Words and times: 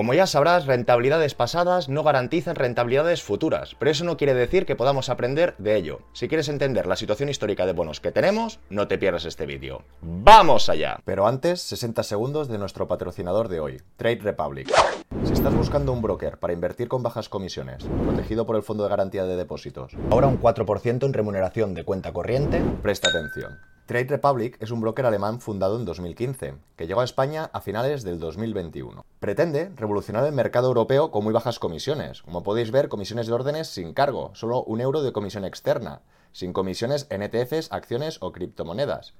Como 0.00 0.14
ya 0.14 0.26
sabrás, 0.26 0.64
rentabilidades 0.64 1.34
pasadas 1.34 1.90
no 1.90 2.02
garantizan 2.02 2.56
rentabilidades 2.56 3.22
futuras, 3.22 3.76
pero 3.78 3.90
eso 3.90 4.02
no 4.02 4.16
quiere 4.16 4.32
decir 4.32 4.64
que 4.64 4.74
podamos 4.74 5.10
aprender 5.10 5.54
de 5.58 5.76
ello. 5.76 5.98
Si 6.14 6.26
quieres 6.26 6.48
entender 6.48 6.86
la 6.86 6.96
situación 6.96 7.28
histórica 7.28 7.66
de 7.66 7.74
bonos 7.74 8.00
que 8.00 8.10
tenemos, 8.10 8.60
no 8.70 8.88
te 8.88 8.96
pierdas 8.96 9.26
este 9.26 9.44
vídeo. 9.44 9.82
¡Vamos 10.00 10.70
allá! 10.70 11.00
Pero 11.04 11.26
antes, 11.26 11.60
60 11.60 12.02
segundos 12.02 12.48
de 12.48 12.56
nuestro 12.56 12.88
patrocinador 12.88 13.48
de 13.48 13.60
hoy, 13.60 13.82
Trade 13.98 14.20
Republic. 14.22 14.72
Si 15.24 15.34
estás 15.34 15.54
buscando 15.54 15.92
un 15.92 16.00
broker 16.00 16.38
para 16.38 16.54
invertir 16.54 16.88
con 16.88 17.02
bajas 17.02 17.28
comisiones, 17.28 17.84
protegido 18.02 18.46
por 18.46 18.56
el 18.56 18.62
Fondo 18.62 18.84
de 18.84 18.88
Garantía 18.88 19.26
de 19.26 19.36
Depósitos, 19.36 19.92
ahora 20.10 20.28
un 20.28 20.40
4% 20.40 21.04
en 21.04 21.12
remuneración 21.12 21.74
de 21.74 21.84
cuenta 21.84 22.14
corriente, 22.14 22.62
presta 22.80 23.10
atención. 23.10 23.58
Trade 23.90 24.04
Republic 24.04 24.56
es 24.60 24.70
un 24.70 24.80
broker 24.80 25.04
alemán 25.04 25.40
fundado 25.40 25.76
en 25.76 25.84
2015, 25.84 26.54
que 26.76 26.86
llegó 26.86 27.00
a 27.00 27.04
España 27.04 27.50
a 27.52 27.60
finales 27.60 28.04
del 28.04 28.20
2021. 28.20 29.04
Pretende 29.18 29.72
revolucionar 29.74 30.24
el 30.24 30.32
mercado 30.32 30.68
europeo 30.68 31.10
con 31.10 31.24
muy 31.24 31.32
bajas 31.32 31.58
comisiones. 31.58 32.22
Como 32.22 32.44
podéis 32.44 32.70
ver, 32.70 32.88
comisiones 32.88 33.26
de 33.26 33.32
órdenes 33.32 33.66
sin 33.66 33.92
cargo, 33.92 34.30
solo 34.34 34.62
un 34.62 34.80
euro 34.80 35.02
de 35.02 35.10
comisión 35.10 35.44
externa, 35.44 36.02
sin 36.30 36.52
comisiones 36.52 37.08
en 37.10 37.22
ETFs, 37.22 37.72
acciones 37.72 38.18
o 38.20 38.30
criptomonedas. 38.30 39.14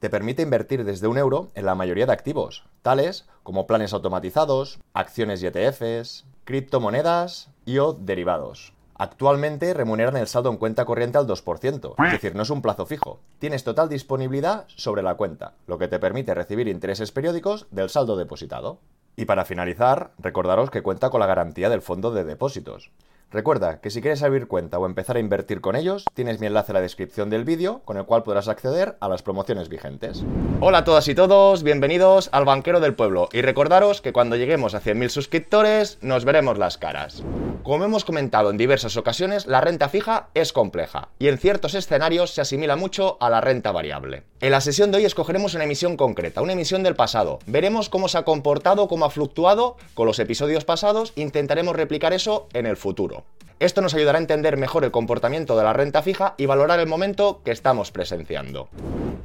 Te 0.00 0.10
permite 0.10 0.42
invertir 0.42 0.82
desde 0.82 1.06
un 1.06 1.16
euro 1.16 1.52
en 1.54 1.64
la 1.64 1.76
mayoría 1.76 2.06
de 2.06 2.12
activos, 2.12 2.64
tales 2.82 3.28
como 3.44 3.68
planes 3.68 3.92
automatizados, 3.92 4.80
acciones 4.94 5.44
y 5.44 5.46
ETFs, 5.46 6.26
criptomonedas 6.42 7.50
y 7.64 7.78
o 7.78 7.92
derivados. 7.92 8.75
Actualmente 8.98 9.74
remuneran 9.74 10.16
el 10.16 10.26
saldo 10.26 10.50
en 10.50 10.56
cuenta 10.56 10.86
corriente 10.86 11.18
al 11.18 11.26
2%, 11.26 11.94
es 12.06 12.12
decir, 12.12 12.34
no 12.34 12.42
es 12.42 12.50
un 12.50 12.62
plazo 12.62 12.86
fijo. 12.86 13.20
Tienes 13.38 13.62
total 13.62 13.90
disponibilidad 13.90 14.64
sobre 14.68 15.02
la 15.02 15.16
cuenta, 15.16 15.52
lo 15.66 15.76
que 15.76 15.88
te 15.88 15.98
permite 15.98 16.34
recibir 16.34 16.66
intereses 16.66 17.12
periódicos 17.12 17.66
del 17.70 17.90
saldo 17.90 18.16
depositado. 18.16 18.80
Y 19.14 19.26
para 19.26 19.44
finalizar, 19.44 20.12
recordaros 20.18 20.70
que 20.70 20.82
cuenta 20.82 21.10
con 21.10 21.20
la 21.20 21.26
garantía 21.26 21.68
del 21.68 21.82
fondo 21.82 22.10
de 22.10 22.24
depósitos. 22.24 22.90
Recuerda 23.32 23.80
que 23.80 23.90
si 23.90 24.00
quieres 24.00 24.22
abrir 24.22 24.46
cuenta 24.46 24.78
o 24.78 24.86
empezar 24.86 25.16
a 25.16 25.20
invertir 25.20 25.60
con 25.60 25.74
ellos, 25.74 26.04
tienes 26.14 26.38
mi 26.38 26.46
enlace 26.46 26.70
en 26.70 26.74
la 26.74 26.80
descripción 26.80 27.28
del 27.28 27.44
vídeo 27.44 27.82
con 27.84 27.96
el 27.96 28.04
cual 28.04 28.22
podrás 28.22 28.46
acceder 28.46 28.96
a 29.00 29.08
las 29.08 29.22
promociones 29.22 29.68
vigentes. 29.68 30.22
Hola 30.60 30.78
a 30.78 30.84
todas 30.84 31.08
y 31.08 31.14
todos, 31.14 31.64
bienvenidos 31.64 32.28
al 32.30 32.44
Banquero 32.44 32.78
del 32.78 32.94
Pueblo 32.94 33.28
y 33.32 33.42
recordaros 33.42 34.00
que 34.00 34.12
cuando 34.12 34.36
lleguemos 34.36 34.74
a 34.74 34.80
100.000 34.80 35.08
suscriptores 35.08 35.98
nos 36.02 36.24
veremos 36.24 36.56
las 36.56 36.78
caras. 36.78 37.24
Como 37.64 37.84
hemos 37.84 38.04
comentado 38.04 38.50
en 38.50 38.58
diversas 38.58 38.96
ocasiones, 38.96 39.46
la 39.46 39.60
renta 39.60 39.88
fija 39.88 40.28
es 40.34 40.52
compleja 40.52 41.08
y 41.18 41.26
en 41.26 41.38
ciertos 41.38 41.74
escenarios 41.74 42.30
se 42.30 42.40
asimila 42.40 42.76
mucho 42.76 43.16
a 43.18 43.28
la 43.28 43.40
renta 43.40 43.72
variable. 43.72 44.22
En 44.40 44.52
la 44.52 44.60
sesión 44.60 44.92
de 44.92 44.98
hoy 44.98 45.04
escogeremos 45.04 45.54
una 45.54 45.64
emisión 45.64 45.96
concreta, 45.96 46.42
una 46.42 46.52
emisión 46.52 46.84
del 46.84 46.94
pasado. 46.94 47.40
Veremos 47.46 47.88
cómo 47.88 48.06
se 48.06 48.18
ha 48.18 48.24
comportado, 48.24 48.86
cómo 48.86 49.04
ha 49.04 49.10
fluctuado 49.10 49.76
con 49.94 50.06
los 50.06 50.20
episodios 50.20 50.64
pasados 50.64 51.12
intentaremos 51.16 51.74
replicar 51.74 52.12
eso 52.12 52.46
en 52.52 52.66
el 52.66 52.76
futuro. 52.76 53.15
Esto 53.58 53.80
nos 53.80 53.94
ayudará 53.94 54.18
a 54.18 54.20
entender 54.20 54.58
mejor 54.58 54.84
el 54.84 54.90
comportamiento 54.90 55.56
de 55.56 55.64
la 55.64 55.72
renta 55.72 56.02
fija 56.02 56.34
y 56.36 56.44
valorar 56.44 56.78
el 56.78 56.86
momento 56.86 57.40
que 57.42 57.52
estamos 57.52 57.90
presenciando. 57.90 58.68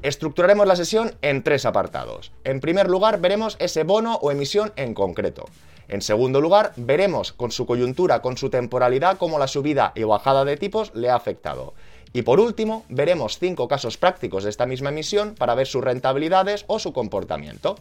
Estructuraremos 0.04 0.66
la 0.66 0.78
sesión 0.78 1.16
en 1.22 1.44
tres 1.44 1.66
apartados. 1.66 2.32
En 2.44 2.62
primer 2.62 2.90
lugar, 2.90 3.20
veremos 3.20 3.58
ese 3.60 3.84
bono 3.84 4.16
o 4.22 4.32
emisión 4.32 4.72
en 4.78 4.94
concreto. 4.94 5.46
En 5.90 6.02
segundo 6.02 6.40
lugar, 6.40 6.72
veremos 6.78 7.34
con 7.34 7.52
su 7.52 7.66
coyuntura, 7.66 8.22
con 8.22 8.38
su 8.38 8.50
temporalidad, 8.50 9.18
cómo 9.18 9.38
la 9.38 9.48
subida 9.48 9.92
y 9.96 10.04
bajada 10.04 10.46
de 10.46 10.56
tipos 10.56 10.96
le 10.96 11.10
ha 11.10 11.16
afectado. 11.16 11.74
Y 12.14 12.22
por 12.22 12.40
último, 12.40 12.86
veremos 12.88 13.38
cinco 13.38 13.68
casos 13.68 13.98
prácticos 13.98 14.46
de 14.46 14.50
esta 14.50 14.66
misma 14.66 14.90
emisión 14.90 15.36
para 15.36 15.56
ver 15.56 15.68
sus 15.68 15.84
rentabilidades 15.84 16.64
o 16.68 16.80
su 16.80 16.94
comportamiento. 16.94 17.76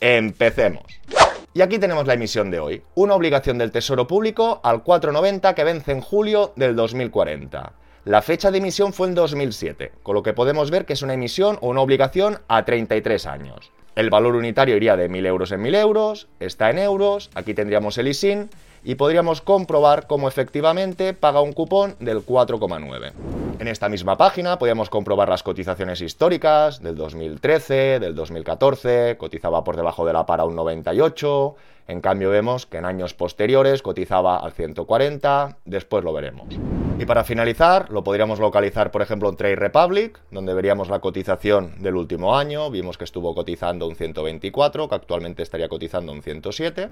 Empecemos. 0.00 0.84
Y 1.56 1.62
aquí 1.62 1.78
tenemos 1.78 2.06
la 2.06 2.12
emisión 2.12 2.50
de 2.50 2.60
hoy, 2.60 2.82
una 2.96 3.14
obligación 3.14 3.56
del 3.56 3.72
Tesoro 3.72 4.06
Público 4.06 4.60
al 4.62 4.82
490 4.82 5.54
que 5.54 5.64
vence 5.64 5.90
en 5.90 6.02
julio 6.02 6.52
del 6.54 6.76
2040. 6.76 7.72
La 8.04 8.20
fecha 8.20 8.50
de 8.50 8.58
emisión 8.58 8.92
fue 8.92 9.08
en 9.08 9.14
2007, 9.14 9.92
con 10.02 10.14
lo 10.14 10.22
que 10.22 10.34
podemos 10.34 10.70
ver 10.70 10.84
que 10.84 10.92
es 10.92 11.00
una 11.00 11.14
emisión 11.14 11.56
o 11.62 11.70
una 11.70 11.80
obligación 11.80 12.40
a 12.46 12.66
33 12.66 13.24
años. 13.24 13.72
El 13.94 14.10
valor 14.10 14.36
unitario 14.36 14.76
iría 14.76 14.98
de 14.98 15.08
1.000 15.08 15.26
euros 15.26 15.50
en 15.50 15.62
1.000 15.62 15.80
euros, 15.80 16.28
está 16.40 16.68
en 16.68 16.78
euros, 16.78 17.30
aquí 17.34 17.54
tendríamos 17.54 17.96
el 17.96 18.08
ISIN 18.08 18.50
y 18.84 18.96
podríamos 18.96 19.40
comprobar 19.40 20.06
cómo 20.06 20.28
efectivamente 20.28 21.14
paga 21.14 21.40
un 21.40 21.54
cupón 21.54 21.96
del 22.00 22.18
4,9. 22.18 23.12
En 23.58 23.68
esta 23.68 23.88
misma 23.88 24.18
página 24.18 24.58
podíamos 24.58 24.90
comprobar 24.90 25.30
las 25.30 25.42
cotizaciones 25.42 26.02
históricas 26.02 26.82
del 26.82 26.94
2013, 26.94 28.00
del 28.00 28.14
2014, 28.14 29.16
cotizaba 29.16 29.64
por 29.64 29.76
debajo 29.76 30.04
de 30.04 30.12
la 30.12 30.26
para 30.26 30.44
un 30.44 30.54
98, 30.54 31.56
en 31.88 32.00
cambio 32.00 32.30
vemos 32.30 32.66
que 32.66 32.78
en 32.78 32.84
años 32.84 33.14
posteriores 33.14 33.82
cotizaba 33.82 34.38
al 34.38 34.52
140, 34.52 35.58
después 35.64 36.04
lo 36.04 36.12
veremos. 36.12 36.48
Y 36.98 37.04
para 37.04 37.24
finalizar, 37.24 37.90
lo 37.90 38.02
podríamos 38.02 38.40
localizar 38.40 38.90
por 38.90 39.02
ejemplo 39.02 39.28
en 39.28 39.36
Trade 39.36 39.56
Republic, 39.56 40.18
donde 40.30 40.54
veríamos 40.54 40.88
la 40.88 41.00
cotización 41.00 41.82
del 41.82 41.96
último 41.96 42.36
año, 42.36 42.70
vimos 42.70 42.96
que 42.96 43.04
estuvo 43.04 43.34
cotizando 43.34 43.86
un 43.86 43.96
124, 43.96 44.88
que 44.88 44.94
actualmente 44.94 45.42
estaría 45.42 45.68
cotizando 45.68 46.12
un 46.12 46.22
107. 46.22 46.88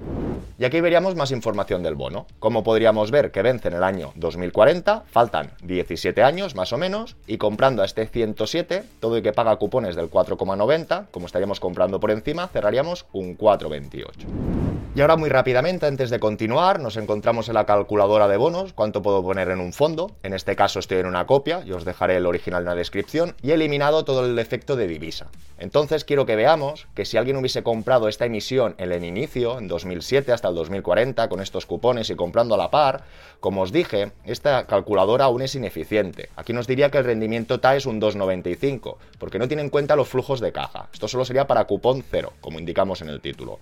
Y 0.59 0.65
aquí 0.65 0.81
veríamos 0.81 1.15
más 1.16 1.31
información 1.31 1.83
del 1.83 1.94
bono. 1.94 2.27
Como 2.38 2.62
podríamos 2.62 3.10
ver 3.10 3.31
que 3.31 3.43
vence 3.43 3.69
en 3.69 3.75
el 3.75 3.83
año 3.83 4.12
2040, 4.16 5.04
faltan 5.06 5.53
17 5.62 6.22
años 6.22 6.54
más 6.54 6.72
o 6.72 6.78
menos, 6.78 7.16
y 7.27 7.38
comprando 7.38 7.83
a 7.83 7.87
este 7.87 8.06
107, 8.06 8.84
todo 9.00 9.16
y 9.16 9.22
que 9.22 9.33
paga 9.33 9.56
cupones 9.56 9.97
del 9.97 10.10
4,90, 10.10 11.06
como 11.10 11.27
estaríamos 11.27 11.60
comprando 11.60 11.99
por 11.99 12.10
encima, 12.10 12.49
cerraríamos 12.49 13.06
un 13.12 13.37
4,28. 13.38 14.84
Y 14.97 15.00
ahora 15.00 15.17
muy 15.17 15.28
rápidamente, 15.28 15.87
antes 15.87 16.09
de 16.11 16.21
continuar, 16.21 16.78
nos 16.78 16.97
encontramos 16.97 17.49
en 17.49 17.55
la 17.55 17.67
calculadora 17.67 18.28
de 18.28 18.37
bonos, 18.37 18.72
cuánto 18.72 19.03
puedo 19.03 19.25
poner 19.25 19.49
en 19.49 19.59
un 19.59 19.72
fondo. 19.72 20.12
En 20.22 20.34
este 20.34 20.55
caso 20.55 20.78
estoy 20.78 20.99
en 20.99 21.06
una 21.06 21.27
copia, 21.27 21.62
y 21.67 21.72
os 21.72 21.84
dejaré 21.84 22.17
el 22.17 22.27
original 22.27 22.62
en 22.62 22.67
la 22.67 22.75
descripción, 22.77 23.34
y 23.43 23.50
he 23.50 23.55
eliminado 23.55 24.05
todo 24.05 24.25
el 24.25 24.39
efecto 24.39 24.77
de 24.77 24.87
divisa. 24.87 25.27
Entonces 25.59 26.05
quiero 26.05 26.27
que 26.27 26.37
veamos 26.37 26.87
que 26.95 27.05
si 27.05 27.17
alguien 27.17 27.37
hubiese 27.37 27.65
comprado 27.65 28.06
esta 28.06 28.27
emisión 28.27 28.77
en 28.78 28.93
el 28.93 29.05
inicio, 29.05 29.59
en 29.59 29.67
2007 29.67 30.31
hasta 30.31 30.49
el 30.49 30.55
2040, 30.55 31.28
con 31.28 31.41
estos 31.41 31.66
cupones 31.66 32.11
y 32.11 32.15
comprando 32.15 32.55
a 32.55 32.59
la 32.59 32.71
par, 32.71 33.03
como 33.41 33.62
os 33.62 33.72
dije, 33.72 34.12
esta 34.25 34.66
calculadora 34.66 35.25
aún 35.25 35.43
es 35.43 35.56
ineficiente. 35.56 36.28
Aquí 36.37 36.53
nos 36.53 36.69
diría 36.69 36.91
que 36.91 36.99
el 36.99 37.05
rendimiento 37.05 37.59
TAE 37.59 37.78
es 37.78 37.87
un 37.87 38.01
2,95, 38.01 38.97
porque 39.19 39.41
no 39.41 39.49
tiene 39.49 39.62
en 39.62 39.71
cuenta 39.71 39.97
los 39.97 40.09
flujos 40.09 40.39
de 40.39 40.53
caja. 40.53 40.89
Esto 40.93 41.09
solo 41.09 41.25
sería 41.25 41.49
para 41.49 41.65
cupón 41.65 42.05
cero, 42.09 42.33
como 42.41 42.61
indicamos 42.61 43.03
en 43.03 43.09
el 43.09 43.21
título 43.21 43.59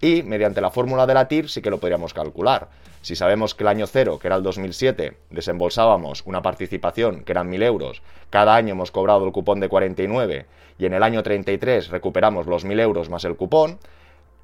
y 0.00 0.22
mediante 0.22 0.60
la 0.60 0.65
fórmula 0.70 1.06
de 1.06 1.14
la 1.14 1.28
TIR 1.28 1.48
sí 1.48 1.62
que 1.62 1.70
lo 1.70 1.78
podríamos 1.78 2.14
calcular. 2.14 2.68
Si 3.02 3.14
sabemos 3.14 3.54
que 3.54 3.64
el 3.64 3.68
año 3.68 3.86
cero, 3.86 4.18
que 4.18 4.28
era 4.28 4.36
el 4.36 4.42
2007, 4.42 5.16
desembolsábamos 5.30 6.22
una 6.26 6.42
participación 6.42 7.22
que 7.24 7.32
eran 7.32 7.50
1.000 7.50 7.62
euros, 7.62 8.02
cada 8.30 8.54
año 8.54 8.72
hemos 8.72 8.90
cobrado 8.90 9.24
el 9.24 9.32
cupón 9.32 9.60
de 9.60 9.68
49 9.68 10.46
y 10.78 10.86
en 10.86 10.94
el 10.94 11.02
año 11.02 11.22
33 11.22 11.88
recuperamos 11.90 12.46
los 12.46 12.66
1.000 12.66 12.80
euros 12.80 13.08
más 13.08 13.24
el 13.24 13.36
cupón, 13.36 13.78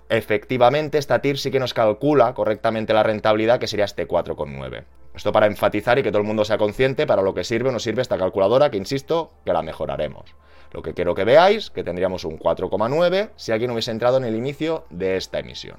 efectivamente 0.08 0.98
esta 0.98 1.20
TIR 1.20 1.38
sí 1.38 1.50
que 1.50 1.58
nos 1.58 1.74
calcula 1.74 2.34
correctamente 2.34 2.92
la 2.92 3.02
rentabilidad 3.02 3.58
que 3.58 3.66
sería 3.66 3.84
este 3.84 4.06
4,9. 4.06 4.84
Esto 5.14 5.32
para 5.32 5.46
enfatizar 5.46 5.98
y 5.98 6.02
que 6.02 6.10
todo 6.10 6.22
el 6.22 6.26
mundo 6.26 6.44
sea 6.44 6.56
consciente 6.56 7.06
para 7.06 7.22
lo 7.22 7.34
que 7.34 7.44
sirve 7.44 7.68
o 7.68 7.72
no 7.72 7.78
sirve 7.78 8.00
esta 8.00 8.16
calculadora, 8.16 8.70
que 8.70 8.78
insisto, 8.78 9.30
que 9.44 9.52
la 9.52 9.62
mejoraremos. 9.62 10.34
Lo 10.72 10.82
que 10.82 10.94
quiero 10.94 11.14
que 11.14 11.24
veáis, 11.24 11.70
que 11.70 11.84
tendríamos 11.84 12.24
un 12.24 12.38
4,9 12.38 13.30
si 13.36 13.52
alguien 13.52 13.70
hubiese 13.70 13.90
entrado 13.90 14.16
en 14.16 14.24
el 14.24 14.34
inicio 14.34 14.84
de 14.90 15.16
esta 15.16 15.38
emisión. 15.38 15.76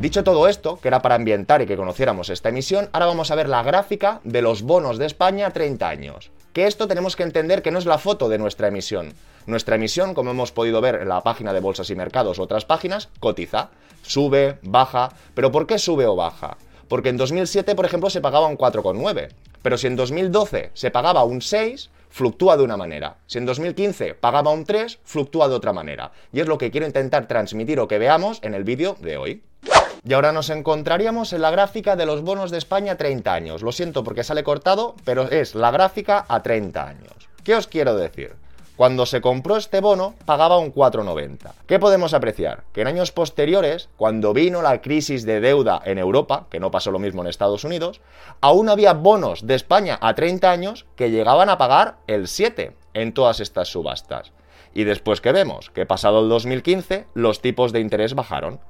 Dicho 0.00 0.24
todo 0.24 0.48
esto, 0.48 0.78
que 0.80 0.88
era 0.88 1.02
para 1.02 1.14
ambientar 1.14 1.60
y 1.60 1.66
que 1.66 1.76
conociéramos 1.76 2.30
esta 2.30 2.48
emisión, 2.48 2.88
ahora 2.92 3.06
vamos 3.06 3.30
a 3.30 3.34
ver 3.34 3.48
la 3.48 3.62
gráfica 3.62 4.20
de 4.24 4.40
los 4.40 4.62
bonos 4.62 4.98
de 4.98 5.06
España 5.06 5.46
a 5.46 5.50
30 5.50 5.88
años. 5.88 6.30
Que 6.52 6.66
esto 6.66 6.88
tenemos 6.88 7.16
que 7.16 7.22
entender 7.22 7.62
que 7.62 7.70
no 7.70 7.78
es 7.78 7.86
la 7.86 7.98
foto 7.98 8.28
de 8.28 8.38
nuestra 8.38 8.68
emisión. 8.68 9.12
Nuestra 9.46 9.76
emisión, 9.76 10.14
como 10.14 10.30
hemos 10.30 10.52
podido 10.52 10.80
ver 10.80 10.96
en 10.96 11.08
la 11.08 11.20
página 11.22 11.52
de 11.52 11.60
Bolsas 11.60 11.90
y 11.90 11.94
Mercados 11.96 12.38
o 12.38 12.42
otras 12.42 12.64
páginas, 12.64 13.08
cotiza, 13.20 13.70
sube, 14.02 14.58
baja. 14.62 15.10
¿Pero 15.34 15.52
por 15.52 15.66
qué 15.66 15.78
sube 15.78 16.06
o 16.06 16.16
baja? 16.16 16.56
Porque 16.88 17.10
en 17.10 17.16
2007, 17.16 17.74
por 17.74 17.84
ejemplo, 17.84 18.10
se 18.10 18.20
pagaba 18.20 18.48
un 18.48 18.58
4,9. 18.58 19.28
Pero 19.62 19.78
si 19.78 19.86
en 19.86 19.96
2012 19.96 20.70
se 20.74 20.90
pagaba 20.90 21.24
un 21.24 21.42
6, 21.42 21.90
fluctúa 22.10 22.56
de 22.56 22.64
una 22.64 22.76
manera. 22.76 23.16
Si 23.26 23.38
en 23.38 23.46
2015 23.46 24.14
pagaba 24.14 24.50
un 24.50 24.64
3, 24.64 24.98
fluctúa 25.04 25.48
de 25.48 25.54
otra 25.54 25.72
manera. 25.72 26.12
Y 26.32 26.40
es 26.40 26.46
lo 26.46 26.58
que 26.58 26.70
quiero 26.70 26.86
intentar 26.86 27.26
transmitir 27.26 27.80
o 27.80 27.88
que 27.88 27.98
veamos 27.98 28.40
en 28.42 28.54
el 28.54 28.64
vídeo 28.64 28.96
de 29.00 29.16
hoy. 29.16 29.42
Y 30.04 30.12
ahora 30.14 30.32
nos 30.32 30.50
encontraríamos 30.50 31.32
en 31.32 31.42
la 31.42 31.50
gráfica 31.50 31.94
de 31.94 32.06
los 32.06 32.22
bonos 32.22 32.50
de 32.50 32.58
España 32.58 32.92
a 32.92 32.96
30 32.96 33.32
años. 33.32 33.62
Lo 33.62 33.72
siento 33.72 34.02
porque 34.02 34.24
sale 34.24 34.42
cortado, 34.42 34.96
pero 35.04 35.30
es 35.30 35.54
la 35.54 35.70
gráfica 35.70 36.24
a 36.28 36.42
30 36.42 36.86
años. 36.86 37.28
¿Qué 37.44 37.54
os 37.54 37.66
quiero 37.66 37.96
decir? 37.96 38.34
Cuando 38.80 39.04
se 39.04 39.20
compró 39.20 39.58
este 39.58 39.82
bono 39.82 40.14
pagaba 40.24 40.56
un 40.56 40.72
4,90. 40.72 41.52
¿Qué 41.66 41.78
podemos 41.78 42.14
apreciar? 42.14 42.64
Que 42.72 42.80
en 42.80 42.86
años 42.86 43.12
posteriores, 43.12 43.90
cuando 43.98 44.32
vino 44.32 44.62
la 44.62 44.80
crisis 44.80 45.26
de 45.26 45.42
deuda 45.42 45.82
en 45.84 45.98
Europa, 45.98 46.46
que 46.48 46.60
no 46.60 46.70
pasó 46.70 46.90
lo 46.90 46.98
mismo 46.98 47.20
en 47.20 47.28
Estados 47.28 47.64
Unidos, 47.64 48.00
aún 48.40 48.70
había 48.70 48.94
bonos 48.94 49.46
de 49.46 49.54
España 49.54 49.98
a 50.00 50.14
30 50.14 50.50
años 50.50 50.86
que 50.96 51.10
llegaban 51.10 51.50
a 51.50 51.58
pagar 51.58 51.96
el 52.06 52.26
7 52.26 52.74
en 52.94 53.12
todas 53.12 53.40
estas 53.40 53.68
subastas. 53.68 54.32
Y 54.72 54.84
después 54.84 55.20
que 55.20 55.32
vemos 55.32 55.68
que 55.68 55.84
pasado 55.84 56.20
el 56.20 56.30
2015 56.30 57.04
los 57.12 57.42
tipos 57.42 57.74
de 57.74 57.80
interés 57.80 58.14
bajaron. 58.14 58.60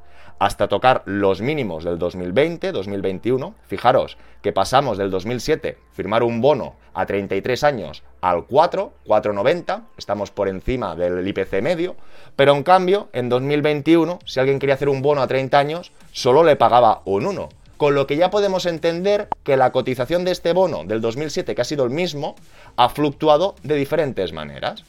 Hasta 0.40 0.68
tocar 0.68 1.02
los 1.04 1.42
mínimos 1.42 1.84
del 1.84 1.98
2020, 1.98 2.72
2021. 2.72 3.54
Fijaros 3.66 4.16
que 4.42 4.52
pasamos 4.52 4.98
del 4.98 5.10
2007, 5.10 5.78
firmar 5.92 6.22
un 6.22 6.40
bono 6.40 6.74
a 6.94 7.06
33 7.06 7.62
años, 7.62 8.02
al 8.22 8.46
4, 8.46 8.92
4,90, 9.06 9.82
estamos 9.98 10.30
por 10.30 10.48
encima 10.48 10.96
del 10.96 11.28
IPC 11.28 11.62
medio, 11.62 11.94
pero 12.36 12.56
en 12.56 12.62
cambio, 12.62 13.10
en 13.12 13.28
2021, 13.28 14.18
si 14.24 14.40
alguien 14.40 14.58
quería 14.58 14.74
hacer 14.74 14.88
un 14.88 15.02
bono 15.02 15.20
a 15.20 15.28
30 15.28 15.58
años, 15.58 15.92
solo 16.10 16.42
le 16.42 16.56
pagaba 16.56 17.02
un 17.04 17.26
1 17.26 17.59
con 17.80 17.94
lo 17.94 18.06
que 18.06 18.18
ya 18.18 18.28
podemos 18.28 18.66
entender 18.66 19.28
que 19.42 19.56
la 19.56 19.72
cotización 19.72 20.22
de 20.26 20.32
este 20.32 20.52
bono 20.52 20.84
del 20.84 21.00
2007, 21.00 21.54
que 21.54 21.62
ha 21.62 21.64
sido 21.64 21.84
el 21.84 21.90
mismo, 21.90 22.36
ha 22.76 22.90
fluctuado 22.90 23.54
de 23.62 23.74
diferentes 23.74 24.34
maneras. 24.34 24.84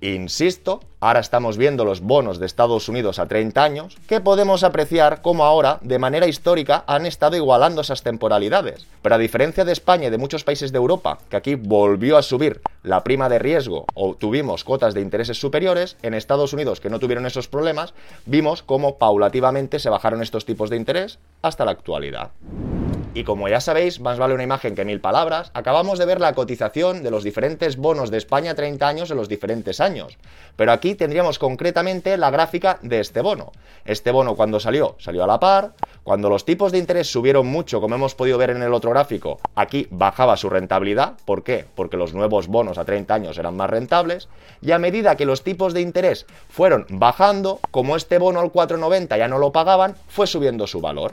Insisto, 0.00 0.80
ahora 1.00 1.18
estamos 1.18 1.56
viendo 1.56 1.84
los 1.84 2.00
bonos 2.00 2.38
de 2.38 2.46
Estados 2.46 2.88
Unidos 2.88 3.18
a 3.18 3.26
30 3.26 3.62
años, 3.62 3.96
que 4.08 4.20
podemos 4.20 4.62
apreciar 4.62 5.20
como 5.20 5.44
ahora, 5.44 5.78
de 5.80 5.98
manera 5.98 6.28
histórica, 6.28 6.84
han 6.86 7.06
estado 7.06 7.36
igualando 7.36 7.80
esas 7.80 8.02
temporalidades. 8.02 8.86
Pero 9.00 9.14
a 9.16 9.18
diferencia 9.18 9.64
de 9.64 9.72
España 9.72 10.06
y 10.08 10.10
de 10.10 10.18
muchos 10.18 10.44
países 10.44 10.70
de 10.70 10.78
Europa, 10.78 11.18
que 11.28 11.36
aquí 11.36 11.54
volvió 11.56 12.16
a 12.18 12.22
subir 12.22 12.60
la 12.82 13.04
prima 13.04 13.28
de 13.28 13.38
riesgo 13.38 13.86
o 13.94 14.14
tuvimos 14.14 14.64
cotas 14.64 14.94
de 14.94 15.00
intereses 15.00 15.40
superiores, 15.40 15.96
en 16.02 16.14
Estados 16.14 16.52
Unidos, 16.52 16.80
que 16.80 16.90
no 16.90 16.98
tuvieron 16.98 17.26
esos 17.26 17.48
problemas, 17.48 17.94
vimos 18.26 18.62
cómo 18.62 18.98
paulativamente 18.98 19.78
se 19.78 19.90
bajaron 19.90 20.22
estos 20.22 20.44
tipos 20.44 20.68
de 20.70 20.76
interés 20.76 21.18
hasta 21.42 21.64
la 21.64 21.72
actualidad. 21.72 22.11
Y 23.14 23.24
como 23.24 23.46
ya 23.46 23.60
sabéis, 23.60 24.00
más 24.00 24.18
vale 24.18 24.32
una 24.32 24.42
imagen 24.42 24.74
que 24.74 24.86
mil 24.86 25.00
palabras, 25.00 25.50
acabamos 25.52 25.98
de 25.98 26.06
ver 26.06 26.18
la 26.18 26.32
cotización 26.32 27.02
de 27.02 27.10
los 27.10 27.24
diferentes 27.24 27.76
bonos 27.76 28.10
de 28.10 28.16
España 28.16 28.54
30 28.54 28.88
años 28.88 29.10
en 29.10 29.18
los 29.18 29.28
diferentes 29.28 29.80
años. 29.80 30.16
Pero 30.56 30.72
aquí 30.72 30.94
tendríamos 30.94 31.38
concretamente 31.38 32.16
la 32.16 32.30
gráfica 32.30 32.78
de 32.80 33.00
este 33.00 33.20
bono. 33.20 33.52
Este 33.84 34.12
bono 34.12 34.34
cuando 34.34 34.60
salió, 34.60 34.96
salió 34.98 35.24
a 35.24 35.26
la 35.26 35.38
par. 35.38 35.74
Cuando 36.04 36.30
los 36.30 36.46
tipos 36.46 36.72
de 36.72 36.78
interés 36.78 37.12
subieron 37.12 37.46
mucho, 37.46 37.82
como 37.82 37.96
hemos 37.96 38.14
podido 38.14 38.38
ver 38.38 38.50
en 38.50 38.62
el 38.62 38.72
otro 38.72 38.90
gráfico, 38.90 39.38
aquí 39.56 39.86
bajaba 39.90 40.38
su 40.38 40.48
rentabilidad. 40.48 41.18
¿Por 41.26 41.44
qué? 41.44 41.66
Porque 41.74 41.98
los 41.98 42.14
nuevos 42.14 42.46
bonos 42.48 42.78
a 42.78 42.86
30 42.86 43.12
años 43.12 43.36
eran 43.36 43.56
más 43.56 43.68
rentables. 43.68 44.28
Y 44.62 44.72
a 44.72 44.78
medida 44.78 45.16
que 45.16 45.26
los 45.26 45.42
tipos 45.42 45.74
de 45.74 45.82
interés 45.82 46.24
fueron 46.48 46.86
bajando, 46.88 47.60
como 47.70 47.94
este 47.94 48.16
bono 48.16 48.40
al 48.40 48.50
4,90 48.52 49.18
ya 49.18 49.28
no 49.28 49.36
lo 49.36 49.52
pagaban, 49.52 49.96
fue 50.08 50.26
subiendo 50.26 50.66
su 50.66 50.80
valor. 50.80 51.12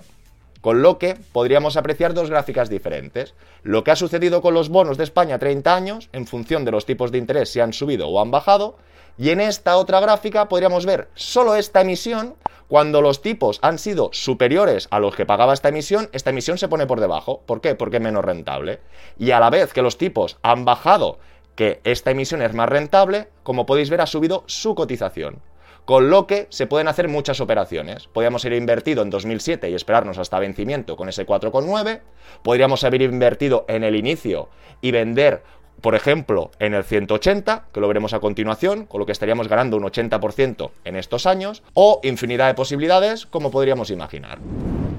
Con 0.62 0.82
lo 0.82 0.98
que 0.98 1.18
podríamos 1.32 1.78
apreciar 1.78 2.14
dos 2.14 2.30
gráficas 2.30 2.70
diferentes. 2.70 3.34
Lo 3.64 3.84
que 3.84 3.92
ha 3.92 3.96
sucedido 3.96 4.42
con 4.42 4.54
los 4.54 4.70
bonos 4.70 4.98
de 4.98 5.06
España 5.06 5.36
a 5.36 5.40
30 5.40 5.74
años, 5.74 6.10
en 6.12 6.28
función 6.28 6.66
de 6.66 6.72
los 6.72 6.86
tipos 6.86 7.12
de 7.12 7.18
interés 7.18 7.50
si 7.50 7.62
han 7.62 7.72
subido 7.72 8.10
o 8.10 8.22
han 8.22 8.32
bajado. 8.32 8.78
Y 9.18 9.30
en 9.30 9.40
esta 9.40 9.78
otra 9.78 10.00
gráfica 10.02 10.50
podríamos 10.50 10.86
ver 10.86 11.10
solo 11.16 11.56
esta 11.56 11.82
emisión. 11.82 12.36
Cuando 12.68 13.02
los 13.02 13.22
tipos 13.22 13.60
han 13.62 13.80
sido 13.80 14.10
superiores 14.12 14.88
a 14.92 15.00
los 15.00 15.16
que 15.16 15.26
pagaba 15.26 15.54
esta 15.54 15.70
emisión, 15.70 16.10
esta 16.12 16.30
emisión 16.30 16.58
se 16.58 16.68
pone 16.68 16.86
por 16.86 17.00
debajo. 17.00 17.42
¿Por 17.46 17.62
qué? 17.62 17.76
Porque 17.76 17.98
es 17.98 18.04
menos 18.04 18.24
rentable. 18.24 18.80
Y 19.18 19.32
a 19.32 19.40
la 19.40 19.50
vez 19.50 19.74
que 19.74 19.82
los 19.82 19.98
tipos 19.98 20.38
han 20.44 20.66
bajado, 20.66 21.18
que 21.56 21.80
esta 21.84 22.12
emisión 22.12 22.42
es 22.42 22.54
más 22.54 22.70
rentable, 22.70 23.30
como 23.44 23.66
podéis 23.66 23.90
ver 23.90 24.02
ha 24.02 24.06
subido 24.06 24.44
su 24.46 24.76
cotización 24.76 25.42
con 25.86 26.10
lo 26.10 26.28
que 26.28 26.48
se 26.50 26.68
pueden 26.68 26.88
hacer 26.88 27.08
muchas 27.08 27.42
operaciones. 27.42 28.08
Podríamos 28.08 28.46
ir 28.46 28.54
invertido 28.54 29.02
en 29.02 29.10
2007 29.10 29.70
y 29.70 29.74
esperarnos 29.74 30.18
hasta 30.18 30.40
vencimiento 30.40 30.96
con 30.96 31.10
ese 31.10 31.26
4,9. 31.26 32.02
Podríamos 32.44 32.84
haber 32.84 33.02
invertido 33.02 33.66
en 33.68 33.84
el 33.84 33.96
inicio 33.96 34.50
y 34.82 34.92
vender 34.92 35.44
por 35.82 35.96
ejemplo, 35.96 36.52
en 36.60 36.74
el 36.74 36.84
180, 36.84 37.68
que 37.74 37.80
lo 37.80 37.88
veremos 37.88 38.14
a 38.14 38.20
continuación, 38.20 38.86
con 38.86 39.00
lo 39.00 39.06
que 39.06 39.14
estaríamos 39.14 39.48
ganando 39.48 39.78
un 39.78 39.84
80% 39.84 40.72
en 40.84 40.96
estos 40.98 41.26
años, 41.26 41.64
o 41.74 42.02
infinidad 42.04 42.48
de 42.48 42.54
posibilidades, 42.54 43.26
como 43.26 43.50
podríamos 43.50 43.90
imaginar. 43.90 44.40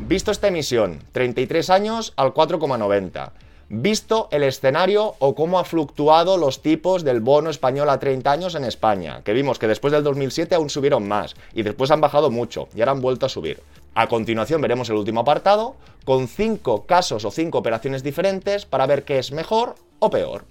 Visto 0.07 0.31
esta 0.31 0.49
emisión, 0.49 1.01
33 1.13 1.69
años 1.71 2.15
al 2.17 2.33
4,90 2.33 3.33
visto 3.71 4.27
el 4.33 4.43
escenario 4.43 5.15
o 5.21 5.37
cómo 5.37 5.61
ha 5.61 5.65
fluctuado 5.65 6.37
los 6.37 6.61
tipos 6.61 7.05
del 7.05 7.21
bono 7.21 7.51
español 7.51 7.89
a 7.89 8.01
30 8.01 8.31
años 8.31 8.55
en 8.57 8.65
España, 8.65 9.23
que 9.25 9.33
vimos 9.33 9.61
que 9.61 9.69
después 9.69 9.93
del 9.93 10.03
2007 10.03 10.57
aún 10.57 10.69
subieron 10.69 11.07
más 11.07 11.37
y 11.55 11.63
después 11.63 11.93
han 11.93 12.01
bajado 12.01 12.33
mucho 12.33 12.69
y 12.75 12.81
ahora 12.81 12.93
han 12.93 13.01
vuelto 13.01 13.27
a 13.27 13.29
subir. 13.29 13.63
A 13.95 14.09
continuación 14.09 14.61
veremos 14.61 14.91
el 14.91 14.97
último 14.97 15.21
apartado 15.21 15.77
con 16.05 16.27
cinco 16.27 16.85
casos 16.85 17.25
o 17.25 17.31
cinco 17.31 17.59
operaciones 17.59 18.03
diferentes 18.03 18.67
para 18.67 18.87
ver 18.87 19.05
qué 19.05 19.21
es 19.21 19.31
mejor 19.31 19.77
o 20.01 20.11
peor. 20.11 20.45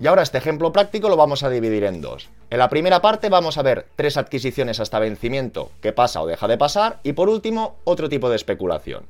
Y 0.00 0.08
ahora 0.08 0.22
este 0.22 0.38
ejemplo 0.38 0.72
práctico 0.72 1.08
lo 1.08 1.16
vamos 1.16 1.44
a 1.44 1.50
dividir 1.50 1.84
en 1.84 2.00
dos. 2.00 2.28
En 2.50 2.58
la 2.58 2.68
primera 2.68 3.00
parte 3.00 3.28
vamos 3.28 3.56
a 3.56 3.62
ver 3.62 3.86
tres 3.94 4.16
adquisiciones 4.16 4.80
hasta 4.80 4.98
vencimiento 4.98 5.70
que 5.80 5.92
pasa 5.92 6.22
o 6.22 6.26
deja 6.26 6.48
de 6.48 6.58
pasar 6.58 6.98
y 7.04 7.12
por 7.12 7.28
último 7.28 7.76
otro 7.84 8.08
tipo 8.08 8.28
de 8.30 8.36
especulación. 8.36 9.06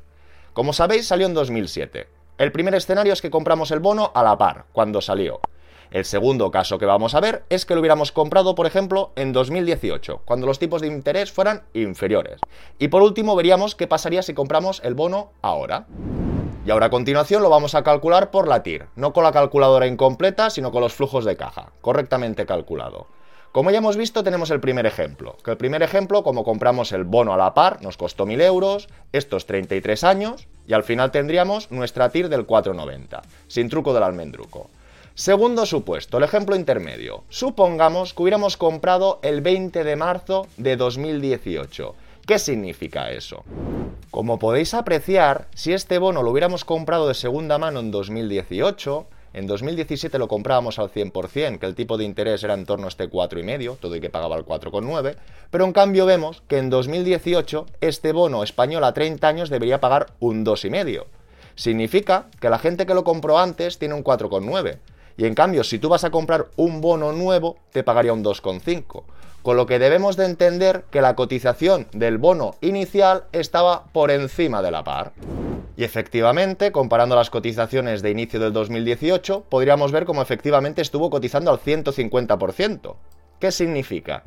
Como 0.53 0.75
sabéis 0.75 1.07
salió 1.07 1.27
en 1.27 1.35
2007. 1.35 2.18
El 2.39 2.53
primer 2.53 2.73
escenario 2.77 3.13
es 3.13 3.21
que 3.21 3.33
compramos 3.33 3.73
el 3.73 3.81
bono 3.81 4.13
a 4.15 4.23
la 4.23 4.39
par, 4.39 4.67
cuando 4.73 5.01
salió. 5.01 5.41
El 5.91 6.05
segundo 6.05 6.53
caso 6.53 6.79
que 6.79 6.87
vamos 6.87 7.17
a 7.17 7.21
ver 7.21 7.43
es 7.49 7.67
que 7.67 7.75
lo 7.75 7.81
hubiéramos 7.81 8.13
comprado, 8.13 8.55
por 8.55 8.65
ejemplo, 8.65 9.11
en 9.17 9.33
2018, 9.33 10.23
cuando 10.25 10.47
los 10.47 10.61
tipos 10.61 10.81
de 10.81 10.87
interés 10.87 11.33
fueran 11.33 11.65
inferiores. 11.75 12.41
Y 12.79 12.89
por 12.89 13.03
último 13.03 13.35
veríamos 13.35 13.75
qué 13.75 13.89
pasaría 13.89 14.23
si 14.23 14.35
compramos 14.35 14.81
el 14.85 14.95
bono 14.95 15.33
ahora. 15.43 15.87
Y 16.65 16.71
ahora 16.71 16.87
a 16.87 16.91
continuación 16.91 17.43
lo 17.43 17.51
vamos 17.51 17.75
a 17.75 17.83
calcular 17.83 18.31
por 18.31 18.47
la 18.47 18.63
TIR, 18.63 18.87
no 18.95 19.13
con 19.13 19.25
la 19.25 19.33
calculadora 19.33 19.89
incompleta, 19.89 20.49
sino 20.51 20.71
con 20.71 20.83
los 20.83 20.93
flujos 20.93 21.25
de 21.25 21.37
caja, 21.37 21.73
correctamente 21.81 22.47
calculado. 22.47 23.09
Como 23.53 23.71
ya 23.71 23.79
hemos 23.79 23.97
visto, 23.97 24.23
tenemos 24.23 24.51
el 24.51 24.61
primer 24.61 24.87
ejemplo. 24.87 25.37
Que 25.43 25.51
el 25.51 25.57
primer 25.57 25.83
ejemplo, 25.83 26.23
como 26.23 26.45
compramos 26.45 26.93
el 26.93 27.05
bono 27.05 27.33
a 27.33 27.39
la 27.39 27.55
par, 27.55 27.83
nos 27.83 27.97
costó 27.97 28.27
1.000 28.27 28.43
euros, 28.43 28.89
estos 29.13 29.47
33 29.47 30.05
años, 30.05 30.49
y 30.67 30.75
al 30.75 30.85
final 30.85 31.11
tendríamos 31.11 31.71
nuestra 31.71 32.11
TIR 32.11 32.29
del 32.29 32.47
4,90, 32.47 33.23
sin 33.47 33.69
truco 33.71 33.95
del 33.95 34.03
almendruco. 34.03 34.69
Segundo 35.15 35.67
supuesto, 35.67 36.19
el 36.19 36.25
ejemplo 36.25 36.55
intermedio. 36.55 37.25
Supongamos 37.29 38.15
que 38.15 38.23
hubiéramos 38.23 38.57
comprado 38.57 39.19
el 39.23 39.41
20 39.41 39.83
de 39.83 39.97
marzo 39.97 40.47
de 40.59 40.77
2018. 40.77 41.95
¿Qué 42.25 42.39
significa 42.39 43.11
eso? 43.11 43.43
Como 44.11 44.39
podéis 44.39 44.75
apreciar, 44.75 45.49
si 45.55 45.73
este 45.73 45.99
bono 45.99 46.23
lo 46.23 46.31
hubiéramos 46.31 46.65
comprado 46.65 47.09
de 47.09 47.15
segunda 47.15 47.59
mano 47.59 47.81
en 47.81 47.91
2018, 47.91 49.07
en 49.33 49.47
2017 49.47 50.19
lo 50.19 50.29
comprábamos 50.29 50.79
al 50.79 50.91
100%, 50.91 51.59
que 51.59 51.67
el 51.67 51.75
tipo 51.75 51.97
de 51.97 52.05
interés 52.05 52.43
era 52.43 52.55
en 52.55 52.67
torno 52.67 52.87
a 52.87 52.89
este 52.89 53.11
4,5, 53.11 53.77
todo 53.79 53.95
y 53.97 54.01
que 54.01 54.11
pagaba 54.11 54.37
el 54.37 54.45
4,9, 54.45 55.17
pero 55.51 55.65
en 55.65 55.73
cambio 55.73 56.07
vemos 56.07 56.43
que 56.49 56.59
en 56.59 56.71
2018 56.71 57.67
este 57.81 58.13
bono 58.13 58.43
español 58.43 58.85
a 58.85 58.95
30 58.95 59.27
años 59.29 59.51
debería 59.51 59.81
pagar 59.81 60.09
un 60.21 60.45
2,5. 60.45 61.05
Significa 61.55 62.27
que 62.41 62.51
la 62.51 62.59
gente 62.59 62.87
que 62.87 62.95
lo 62.95 63.05
compró 63.05 63.39
antes 63.39 63.79
tiene 63.79 63.95
un 63.95 64.05
4,9. 64.05 64.79
Y 65.17 65.27
en 65.27 65.35
cambio, 65.35 65.65
si 65.65 65.81
tú 65.81 65.89
vas 65.89 66.05
a 66.05 66.11
comprar 66.11 66.47
un 66.55 66.81
bono 66.81 67.13
nuevo, 67.13 67.57
te 67.73 67.83
pagaría 67.83 68.13
un 68.13 68.23
2,5. 68.23 69.03
Con 69.49 69.57
lo 69.57 69.65
que 69.65 69.79
debemos 69.79 70.19
de 70.19 70.27
entender 70.27 70.85
que 70.91 71.01
la 71.01 71.15
cotización 71.15 71.87
del 71.93 72.19
bono 72.19 72.57
inicial 72.61 73.25
estaba 73.33 73.85
por 73.95 74.11
encima 74.11 74.61
de 74.61 74.71
la 74.71 74.85
par. 74.85 75.13
Y 75.75 75.85
efectivamente, 75.85 76.71
comparando 76.71 77.17
las 77.17 77.31
cotizaciones 77.31 78.03
de 78.03 78.11
inicio 78.11 78.41
del 78.41 78.53
2018, 78.53 79.47
podríamos 79.49 79.91
ver 79.91 80.05
cómo 80.05 80.21
efectivamente 80.21 80.83
estuvo 80.83 81.09
cotizando 81.09 81.51
al 81.51 81.61
150%. 81.61 82.95
¿Qué 83.41 83.51
significa? 83.51 84.23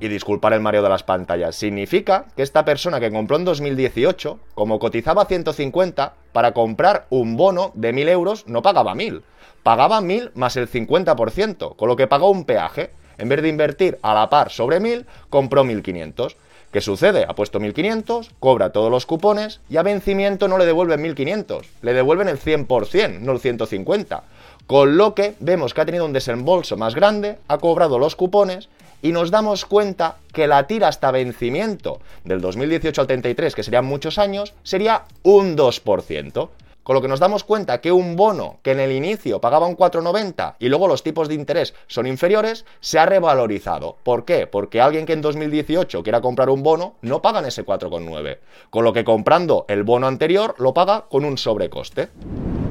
Y 0.00 0.08
disculpar 0.08 0.52
el 0.52 0.60
mareo 0.60 0.82
de 0.82 0.90
las 0.90 1.02
pantallas, 1.02 1.56
significa 1.56 2.26
que 2.36 2.42
esta 2.42 2.66
persona 2.66 3.00
que 3.00 3.10
compró 3.10 3.36
en 3.36 3.46
2018, 3.46 4.38
como 4.54 4.78
cotizaba 4.78 5.24
150, 5.24 6.12
para 6.32 6.52
comprar 6.52 7.06
un 7.08 7.38
bono 7.38 7.72
de 7.72 7.94
1000 7.94 8.08
euros 8.10 8.46
no 8.46 8.60
pagaba 8.60 8.94
1000, 8.94 9.22
pagaba 9.62 10.02
1000 10.02 10.32
más 10.34 10.58
el 10.58 10.68
50%, 10.68 11.74
con 11.74 11.88
lo 11.88 11.96
que 11.96 12.06
pagó 12.06 12.30
un 12.30 12.44
peaje. 12.44 12.90
En 13.18 13.28
vez 13.28 13.42
de 13.42 13.48
invertir 13.48 13.98
a 14.02 14.14
la 14.14 14.30
par 14.30 14.50
sobre 14.50 14.80
1000, 14.80 15.04
compró 15.28 15.64
1500. 15.64 16.36
¿Qué 16.72 16.80
sucede? 16.80 17.24
Ha 17.26 17.34
puesto 17.34 17.60
1.500, 17.60 18.30
cobra 18.40 18.70
todos 18.70 18.90
los 18.90 19.06
cupones 19.06 19.60
y 19.70 19.78
a 19.78 19.82
vencimiento 19.82 20.48
no 20.48 20.58
le 20.58 20.66
devuelven 20.66 21.02
1.500, 21.02 21.64
le 21.80 21.94
devuelven 21.94 22.28
el 22.28 22.38
100%, 22.38 23.20
no 23.20 23.32
el 23.32 23.40
150%. 23.40 24.22
Con 24.66 24.98
lo 24.98 25.14
que 25.14 25.34
vemos 25.40 25.72
que 25.72 25.80
ha 25.80 25.86
tenido 25.86 26.04
un 26.04 26.12
desembolso 26.12 26.76
más 26.76 26.94
grande, 26.94 27.38
ha 27.48 27.56
cobrado 27.56 27.98
los 27.98 28.16
cupones 28.16 28.68
y 29.00 29.12
nos 29.12 29.30
damos 29.30 29.64
cuenta 29.64 30.16
que 30.34 30.46
la 30.46 30.66
tira 30.66 30.88
hasta 30.88 31.10
vencimiento 31.10 32.00
del 32.24 32.42
2018 32.42 33.00
al 33.00 33.06
33, 33.06 33.54
que 33.54 33.62
serían 33.62 33.86
muchos 33.86 34.18
años, 34.18 34.52
sería 34.62 35.04
un 35.22 35.56
2% 35.56 36.48
con 36.88 36.94
lo 36.94 37.02
que 37.02 37.08
nos 37.08 37.20
damos 37.20 37.44
cuenta 37.44 37.82
que 37.82 37.92
un 37.92 38.16
bono 38.16 38.60
que 38.62 38.70
en 38.70 38.80
el 38.80 38.92
inicio 38.92 39.42
pagaba 39.42 39.66
un 39.66 39.76
4,90 39.76 40.54
y 40.58 40.70
luego 40.70 40.88
los 40.88 41.02
tipos 41.02 41.28
de 41.28 41.34
interés 41.34 41.74
son 41.86 42.06
inferiores, 42.06 42.64
se 42.80 42.98
ha 42.98 43.04
revalorizado. 43.04 43.98
¿Por 44.02 44.24
qué? 44.24 44.46
Porque 44.46 44.80
alguien 44.80 45.04
que 45.04 45.12
en 45.12 45.20
2018 45.20 46.02
quiera 46.02 46.22
comprar 46.22 46.48
un 46.48 46.62
bono 46.62 46.94
no 47.02 47.20
paga 47.20 47.40
en 47.40 47.44
ese 47.44 47.66
4,9, 47.66 48.38
con 48.70 48.84
lo 48.84 48.94
que 48.94 49.04
comprando 49.04 49.66
el 49.68 49.82
bono 49.82 50.06
anterior 50.06 50.54
lo 50.56 50.72
paga 50.72 51.04
con 51.10 51.26
un 51.26 51.36
sobrecoste. 51.36 52.08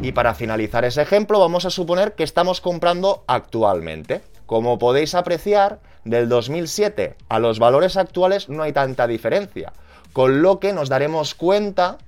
Y 0.02 0.14
para 0.14 0.34
finalizar 0.34 0.84
ese 0.84 1.04
ejemplo 1.04 1.40
vamos 1.40 1.66
a 1.66 1.70
suponer 1.70 2.16
que 2.16 2.24
estamos 2.24 2.60
comprando 2.60 3.24
actualmente. 3.28 4.24
Como 4.48 4.80
podéis 4.80 5.14
apreciar, 5.14 5.80
del 6.06 6.28
2007 6.28 7.18
a 7.30 7.38
los 7.38 7.60
valores 7.60 7.98
actuales 7.98 8.50
no 8.50 8.64
hay 8.64 8.74
tanta 8.74 9.06
diferencia 9.06 9.74
con 10.18 10.42
lo 10.42 10.60
que 10.60 10.74
nos 10.74 10.90
daremos 10.90 11.36
cuenta, 11.36 12.00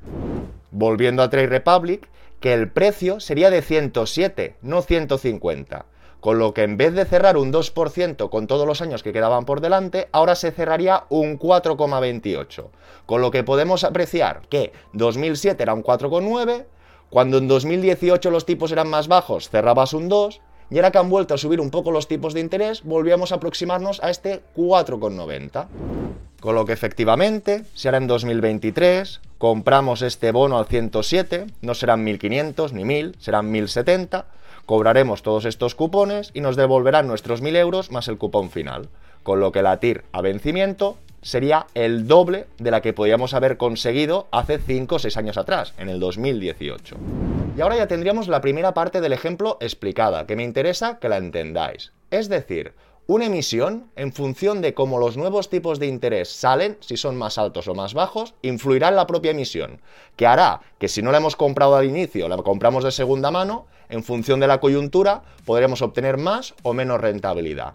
volviendo 0.71 1.23
a 1.23 1.29
Trade 1.29 1.47
Republic, 1.47 2.07
que 2.39 2.53
el 2.53 2.69
precio 2.69 3.19
sería 3.19 3.49
de 3.49 3.61
107, 3.61 4.55
no 4.61 4.81
150. 4.81 5.85
Con 6.19 6.37
lo 6.37 6.53
que 6.53 6.63
en 6.63 6.75
vez 6.75 6.93
de 6.93 7.05
cerrar 7.05 7.37
un 7.37 7.53
2% 7.53 8.29
con 8.29 8.47
todos 8.47 8.67
los 8.67 8.81
años 8.81 9.03
que 9.03 9.13
quedaban 9.13 9.45
por 9.45 9.61
delante, 9.61 10.09
ahora 10.11 10.35
se 10.35 10.51
cerraría 10.51 11.05
un 11.09 11.39
4,28. 11.39 12.67
Con 13.05 13.21
lo 13.21 13.31
que 13.31 13.43
podemos 13.43 13.83
apreciar 13.83 14.41
que 14.49 14.73
2007 14.93 15.63
era 15.63 15.73
un 15.73 15.83
4,9, 15.83 16.65
cuando 17.09 17.37
en 17.37 17.47
2018 17.47 18.31
los 18.31 18.45
tipos 18.45 18.71
eran 18.71 18.89
más 18.89 19.07
bajos 19.07 19.49
cerrabas 19.49 19.93
un 19.93 20.09
2, 20.09 20.41
y 20.69 20.75
ahora 20.75 20.91
que 20.91 20.99
han 20.99 21.09
vuelto 21.09 21.33
a 21.33 21.37
subir 21.37 21.59
un 21.59 21.71
poco 21.71 21.91
los 21.91 22.07
tipos 22.07 22.33
de 22.33 22.41
interés, 22.41 22.83
volvíamos 22.83 23.31
a 23.31 23.35
aproximarnos 23.35 24.03
a 24.03 24.09
este 24.09 24.43
4,90. 24.55 25.67
Con 26.39 26.55
lo 26.55 26.65
que 26.65 26.73
efectivamente, 26.73 27.63
si 27.73 27.87
ahora 27.87 27.97
en 27.97 28.07
2023 28.07 29.21
compramos 29.39 30.01
este 30.03 30.31
bono 30.31 30.59
al 30.59 30.67
107, 30.67 31.47
no 31.61 31.73
serán 31.73 32.05
1.500 32.05 32.73
ni 32.73 32.83
1.000, 32.83 33.15
serán 33.19 33.51
1.070, 33.51 34.25
cobraremos 34.67 35.23
todos 35.23 35.45
estos 35.45 35.73
cupones 35.73 36.29
y 36.33 36.41
nos 36.41 36.57
devolverán 36.57 37.07
nuestros 37.07 37.41
1.000 37.41 37.55
euros 37.55 37.89
más 37.89 38.09
el 38.09 38.17
cupón 38.17 38.51
final. 38.51 38.89
Con 39.23 39.39
lo 39.39 39.51
que 39.51 39.63
la 39.63 39.79
TIR 39.79 40.03
a 40.11 40.21
vencimiento 40.21 40.97
sería 41.21 41.67
el 41.73 42.05
doble 42.05 42.47
de 42.57 42.69
la 42.69 42.81
que 42.81 42.93
podíamos 42.93 43.33
haber 43.33 43.57
conseguido 43.57 44.27
hace 44.31 44.59
5 44.59 44.95
o 44.95 44.99
6 44.99 45.17
años 45.17 45.37
atrás, 45.37 45.73
en 45.77 45.87
el 45.87 46.01
2018. 46.01 46.97
Y 47.57 47.61
ahora 47.61 47.77
ya 47.77 47.87
tendríamos 47.87 48.27
la 48.27 48.41
primera 48.41 48.73
parte 48.73 48.99
del 48.99 49.13
ejemplo 49.13 49.57
explicada, 49.61 50.27
que 50.27 50.35
me 50.35 50.43
interesa 50.43 50.99
que 50.99 51.09
la 51.09 51.17
entendáis. 51.17 51.93
Es 52.11 52.27
decir, 52.27 52.73
una 53.09 53.25
emisión, 53.25 53.89
en 53.95 54.13
función 54.13 54.61
de 54.61 54.75
cómo 54.75 54.99
los 54.99 55.17
nuevos 55.17 55.49
tipos 55.49 55.79
de 55.79 55.87
interés 55.87 56.29
salen, 56.29 56.77
si 56.79 56.95
son 56.95 57.17
más 57.17 57.39
altos 57.39 57.67
o 57.67 57.73
más 57.73 57.95
bajos, 57.95 58.35
influirá 58.43 58.89
en 58.89 58.95
la 58.95 59.07
propia 59.07 59.31
emisión, 59.31 59.81
que 60.15 60.27
hará 60.27 60.61
que 60.77 60.87
si 60.87 61.01
no 61.01 61.11
la 61.11 61.17
hemos 61.17 61.35
comprado 61.35 61.75
al 61.75 61.87
inicio, 61.87 62.29
la 62.29 62.37
compramos 62.37 62.83
de 62.83 62.91
segunda 62.91 63.31
mano, 63.31 63.65
en 63.89 64.03
función 64.03 64.39
de 64.39 64.45
la 64.45 64.59
coyuntura, 64.59 65.23
podremos 65.43 65.81
obtener 65.81 66.17
más 66.17 66.53
o 66.61 66.73
menos 66.73 67.01
rentabilidad. 67.01 67.73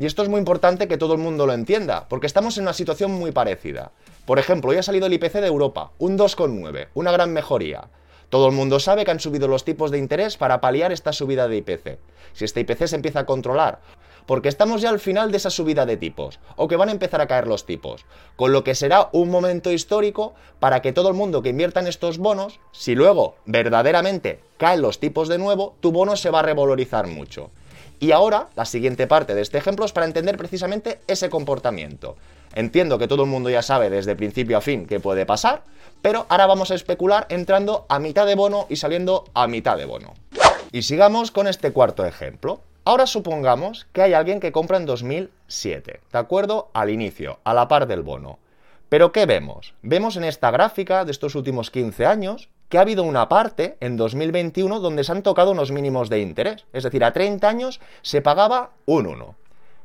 Y 0.00 0.06
esto 0.06 0.24
es 0.24 0.28
muy 0.28 0.40
importante 0.40 0.88
que 0.88 0.98
todo 0.98 1.12
el 1.12 1.20
mundo 1.20 1.46
lo 1.46 1.52
entienda, 1.52 2.08
porque 2.08 2.26
estamos 2.26 2.58
en 2.58 2.64
una 2.64 2.72
situación 2.72 3.12
muy 3.12 3.30
parecida. 3.30 3.92
Por 4.26 4.40
ejemplo, 4.40 4.72
hoy 4.72 4.78
ha 4.78 4.82
salido 4.82 5.06
el 5.06 5.12
IPC 5.12 5.34
de 5.34 5.46
Europa, 5.46 5.92
un 6.00 6.18
2,9, 6.18 6.88
una 6.94 7.12
gran 7.12 7.32
mejoría. 7.32 7.84
Todo 8.30 8.48
el 8.48 8.52
mundo 8.52 8.80
sabe 8.80 9.04
que 9.04 9.12
han 9.12 9.20
subido 9.20 9.46
los 9.46 9.64
tipos 9.64 9.92
de 9.92 9.98
interés 9.98 10.36
para 10.36 10.60
paliar 10.60 10.90
esta 10.90 11.12
subida 11.12 11.46
de 11.46 11.58
IPC. 11.58 11.98
Si 12.32 12.44
este 12.44 12.60
IPC 12.60 12.86
se 12.86 12.96
empieza 12.96 13.20
a 13.20 13.26
controlar 13.26 13.78
porque 14.26 14.48
estamos 14.48 14.80
ya 14.80 14.90
al 14.90 15.00
final 15.00 15.30
de 15.30 15.36
esa 15.36 15.50
subida 15.50 15.86
de 15.86 15.96
tipos, 15.96 16.38
o 16.56 16.68
que 16.68 16.76
van 16.76 16.88
a 16.88 16.92
empezar 16.92 17.20
a 17.20 17.26
caer 17.26 17.46
los 17.46 17.66
tipos, 17.66 18.04
con 18.36 18.52
lo 18.52 18.64
que 18.64 18.74
será 18.74 19.08
un 19.12 19.30
momento 19.30 19.70
histórico 19.70 20.34
para 20.60 20.82
que 20.82 20.92
todo 20.92 21.08
el 21.08 21.14
mundo 21.14 21.42
que 21.42 21.50
invierta 21.50 21.80
en 21.80 21.86
estos 21.86 22.18
bonos, 22.18 22.60
si 22.72 22.94
luego 22.94 23.36
verdaderamente 23.46 24.40
caen 24.56 24.82
los 24.82 25.00
tipos 25.00 25.28
de 25.28 25.38
nuevo, 25.38 25.74
tu 25.80 25.92
bono 25.92 26.16
se 26.16 26.30
va 26.30 26.40
a 26.40 26.42
revalorizar 26.42 27.06
mucho. 27.06 27.50
Y 28.02 28.10
ahora, 28.10 28.48
la 28.56 28.64
siguiente 28.64 29.06
parte 29.06 29.32
de 29.34 29.42
este 29.42 29.58
ejemplo 29.58 29.84
es 29.84 29.92
para 29.92 30.06
entender 30.06 30.36
precisamente 30.36 31.00
ese 31.06 31.30
comportamiento. 31.30 32.16
Entiendo 32.52 32.98
que 32.98 33.06
todo 33.06 33.22
el 33.22 33.30
mundo 33.30 33.48
ya 33.48 33.62
sabe 33.62 33.90
desde 33.90 34.16
principio 34.16 34.58
a 34.58 34.60
fin 34.60 34.86
qué 34.86 34.98
puede 34.98 35.24
pasar, 35.24 35.62
pero 36.02 36.26
ahora 36.28 36.46
vamos 36.46 36.72
a 36.72 36.74
especular 36.74 37.26
entrando 37.28 37.86
a 37.88 38.00
mitad 38.00 38.26
de 38.26 38.34
bono 38.34 38.66
y 38.68 38.74
saliendo 38.74 39.24
a 39.34 39.46
mitad 39.46 39.76
de 39.76 39.84
bono. 39.84 40.14
Y 40.72 40.82
sigamos 40.82 41.30
con 41.30 41.46
este 41.46 41.72
cuarto 41.72 42.04
ejemplo. 42.04 42.60
Ahora 42.84 43.06
supongamos 43.06 43.86
que 43.92 44.02
hay 44.02 44.12
alguien 44.12 44.40
que 44.40 44.50
compra 44.50 44.76
en 44.76 44.86
2007, 44.86 46.00
¿de 46.10 46.18
acuerdo? 46.18 46.68
Al 46.74 46.90
inicio, 46.90 47.38
a 47.44 47.54
la 47.54 47.68
par 47.68 47.86
del 47.86 48.02
bono. 48.02 48.40
Pero 48.88 49.12
¿qué 49.12 49.24
vemos? 49.24 49.74
Vemos 49.82 50.16
en 50.16 50.24
esta 50.24 50.50
gráfica 50.50 51.04
de 51.04 51.12
estos 51.12 51.36
últimos 51.36 51.70
15 51.70 52.06
años 52.06 52.48
que 52.68 52.78
ha 52.78 52.80
habido 52.80 53.04
una 53.04 53.28
parte 53.28 53.76
en 53.78 53.96
2021 53.96 54.80
donde 54.80 55.04
se 55.04 55.12
han 55.12 55.22
tocado 55.22 55.52
unos 55.52 55.70
mínimos 55.70 56.10
de 56.10 56.22
interés. 56.22 56.64
Es 56.72 56.82
decir, 56.82 57.04
a 57.04 57.12
30 57.12 57.48
años 57.48 57.80
se 58.02 58.20
pagaba 58.20 58.70
un 58.84 59.06
1. 59.06 59.36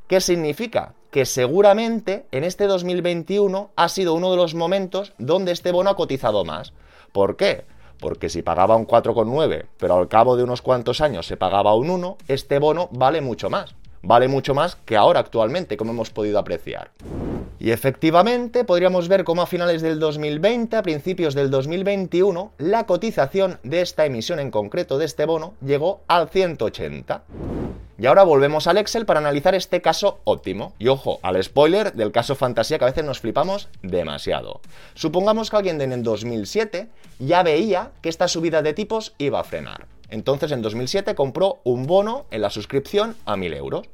¿Qué 0.07 0.19
significa? 0.19 0.95
Que 1.11 1.25
seguramente 1.25 2.25
en 2.31 2.45
este 2.45 2.65
2021 2.65 3.69
ha 3.75 3.89
sido 3.89 4.15
uno 4.15 4.31
de 4.31 4.37
los 4.37 4.55
momentos 4.55 5.13
donde 5.19 5.51
este 5.51 5.71
bono 5.71 5.91
ha 5.91 5.95
cotizado 5.95 6.45
más. 6.45 6.73
¿Por 7.11 7.37
qué? 7.37 7.65
Porque 7.99 8.29
si 8.29 8.41
pagaba 8.41 8.75
un 8.75 8.87
4,9, 8.87 9.65
pero 9.77 9.95
al 9.95 10.07
cabo 10.07 10.35
de 10.35 10.43
unos 10.43 10.61
cuantos 10.61 11.01
años 11.01 11.25
se 11.25 11.37
pagaba 11.37 11.75
un 11.75 11.89
1, 11.89 12.17
este 12.27 12.59
bono 12.59 12.89
vale 12.91 13.21
mucho 13.21 13.49
más. 13.49 13.75
Vale 14.01 14.27
mucho 14.27 14.53
más 14.53 14.75
que 14.85 14.95
ahora 14.95 15.19
actualmente, 15.19 15.77
como 15.77 15.91
hemos 15.91 16.09
podido 16.09 16.39
apreciar. 16.39 16.91
Y 17.59 17.71
efectivamente 17.71 18.63
podríamos 18.63 19.07
ver 19.07 19.23
cómo 19.23 19.41
a 19.41 19.47
finales 19.47 19.81
del 19.81 19.99
2020, 19.99 20.75
a 20.77 20.83
principios 20.83 21.33
del 21.33 21.49
2021, 21.49 22.51
la 22.59 22.85
cotización 22.85 23.59
de 23.63 23.81
esta 23.81 24.05
emisión 24.05 24.39
en 24.39 24.51
concreto 24.51 24.97
de 24.97 25.05
este 25.05 25.25
bono 25.25 25.55
llegó 25.61 26.01
al 26.07 26.29
180. 26.29 27.23
Y 27.99 28.05
ahora 28.05 28.23
volvemos 28.23 28.67
al 28.67 28.77
Excel 28.77 29.07
para 29.07 29.19
analizar 29.19 29.55
este 29.55 29.81
caso 29.81 30.19
óptimo. 30.23 30.73
Y 30.77 30.87
ojo, 30.87 31.19
al 31.23 31.43
spoiler 31.43 31.93
del 31.93 32.11
caso 32.11 32.35
fantasía 32.35 32.77
que 32.77 32.85
a 32.85 32.89
veces 32.89 33.03
nos 33.03 33.21
flipamos 33.21 33.69
demasiado. 33.81 34.61
Supongamos 34.93 35.49
que 35.49 35.57
alguien 35.57 35.81
en 35.81 35.91
el 35.91 36.03
2007 36.03 36.89
ya 37.17 37.41
veía 37.41 37.89
que 38.01 38.09
esta 38.09 38.27
subida 38.27 38.61
de 38.61 38.73
tipos 38.73 39.15
iba 39.17 39.39
a 39.39 39.43
frenar. 39.43 39.87
Entonces 40.09 40.51
en 40.51 40.61
2007 40.61 41.15
compró 41.15 41.59
un 41.63 41.85
bono 41.85 42.25
en 42.31 42.41
la 42.41 42.49
suscripción 42.49 43.15
a 43.25 43.37
1000 43.37 43.53
euros. 43.53 43.87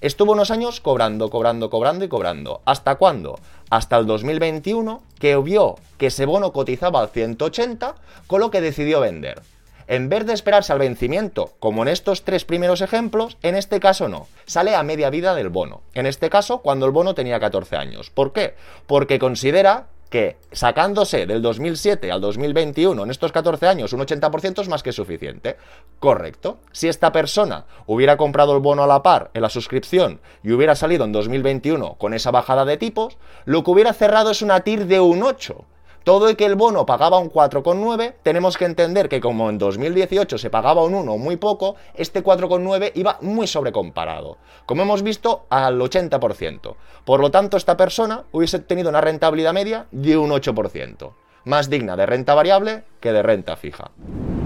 Estuvo 0.00 0.32
unos 0.32 0.50
años 0.50 0.80
cobrando, 0.80 1.28
cobrando, 1.28 1.68
cobrando 1.68 2.04
y 2.04 2.08
cobrando. 2.08 2.62
¿Hasta 2.64 2.94
cuándo? 2.94 3.38
Hasta 3.68 3.98
el 3.98 4.06
2021, 4.06 5.02
que 5.18 5.36
vio 5.36 5.76
que 5.98 6.06
ese 6.06 6.24
bono 6.24 6.52
cotizaba 6.52 7.00
al 7.00 7.10
180, 7.10 7.94
con 8.26 8.40
lo 8.40 8.50
que 8.50 8.62
decidió 8.62 9.00
vender 9.00 9.42
en 9.90 10.08
vez 10.08 10.24
de 10.24 10.34
esperarse 10.34 10.72
al 10.72 10.78
vencimiento, 10.78 11.50
como 11.58 11.82
en 11.82 11.88
estos 11.88 12.22
tres 12.22 12.44
primeros 12.44 12.80
ejemplos, 12.80 13.38
en 13.42 13.56
este 13.56 13.80
caso 13.80 14.08
no, 14.08 14.28
sale 14.46 14.76
a 14.76 14.84
media 14.84 15.10
vida 15.10 15.34
del 15.34 15.48
bono. 15.48 15.82
En 15.94 16.06
este 16.06 16.30
caso, 16.30 16.58
cuando 16.58 16.86
el 16.86 16.92
bono 16.92 17.16
tenía 17.16 17.40
14 17.40 17.74
años. 17.74 18.08
¿Por 18.08 18.32
qué? 18.32 18.54
Porque 18.86 19.18
considera 19.18 19.88
que 20.10 20.36
sacándose 20.50 21.24
del 21.24 21.40
2007 21.40 22.10
al 22.10 22.20
2021 22.20 23.04
en 23.04 23.10
estos 23.10 23.30
14 23.30 23.68
años 23.68 23.92
un 23.92 24.00
80% 24.00 24.60
es 24.60 24.68
más 24.68 24.82
que 24.82 24.92
suficiente. 24.92 25.56
Correcto. 26.00 26.58
Si 26.72 26.88
esta 26.88 27.12
persona 27.12 27.64
hubiera 27.86 28.16
comprado 28.16 28.54
el 28.54 28.60
bono 28.60 28.82
a 28.82 28.88
la 28.88 29.02
par 29.02 29.30
en 29.32 29.42
la 29.42 29.48
suscripción 29.48 30.20
y 30.42 30.52
hubiera 30.52 30.74
salido 30.74 31.04
en 31.04 31.12
2021 31.12 31.94
con 31.94 32.12
esa 32.12 32.32
bajada 32.32 32.64
de 32.64 32.76
tipos, 32.76 33.16
lo 33.44 33.62
que 33.62 33.70
hubiera 33.70 33.92
cerrado 33.92 34.32
es 34.32 34.42
una 34.42 34.60
TIR 34.60 34.86
de 34.86 35.00
un 35.00 35.22
8 35.22 35.64
todo 36.04 36.30
y 36.30 36.34
que 36.34 36.46
el 36.46 36.54
bono 36.54 36.86
pagaba 36.86 37.18
un 37.18 37.30
4,9, 37.30 38.14
tenemos 38.22 38.56
que 38.56 38.64
entender 38.64 39.08
que 39.08 39.20
como 39.20 39.50
en 39.50 39.58
2018 39.58 40.38
se 40.38 40.50
pagaba 40.50 40.82
un 40.82 40.94
1 40.94 41.18
muy 41.18 41.36
poco, 41.36 41.76
este 41.94 42.24
4,9 42.24 42.92
iba 42.94 43.18
muy 43.20 43.46
sobrecomparado, 43.46 44.38
como 44.66 44.82
hemos 44.82 45.02
visto 45.02 45.46
al 45.50 45.78
80%. 45.78 46.74
Por 47.04 47.20
lo 47.20 47.30
tanto, 47.30 47.56
esta 47.56 47.76
persona 47.76 48.24
hubiese 48.32 48.58
tenido 48.58 48.88
una 48.88 49.00
rentabilidad 49.00 49.52
media 49.52 49.86
de 49.90 50.16
un 50.16 50.30
8%, 50.30 51.12
más 51.44 51.70
digna 51.70 51.96
de 51.96 52.06
renta 52.06 52.34
variable 52.34 52.84
que 53.00 53.12
de 53.12 53.22
renta 53.22 53.56
fija. 53.56 53.90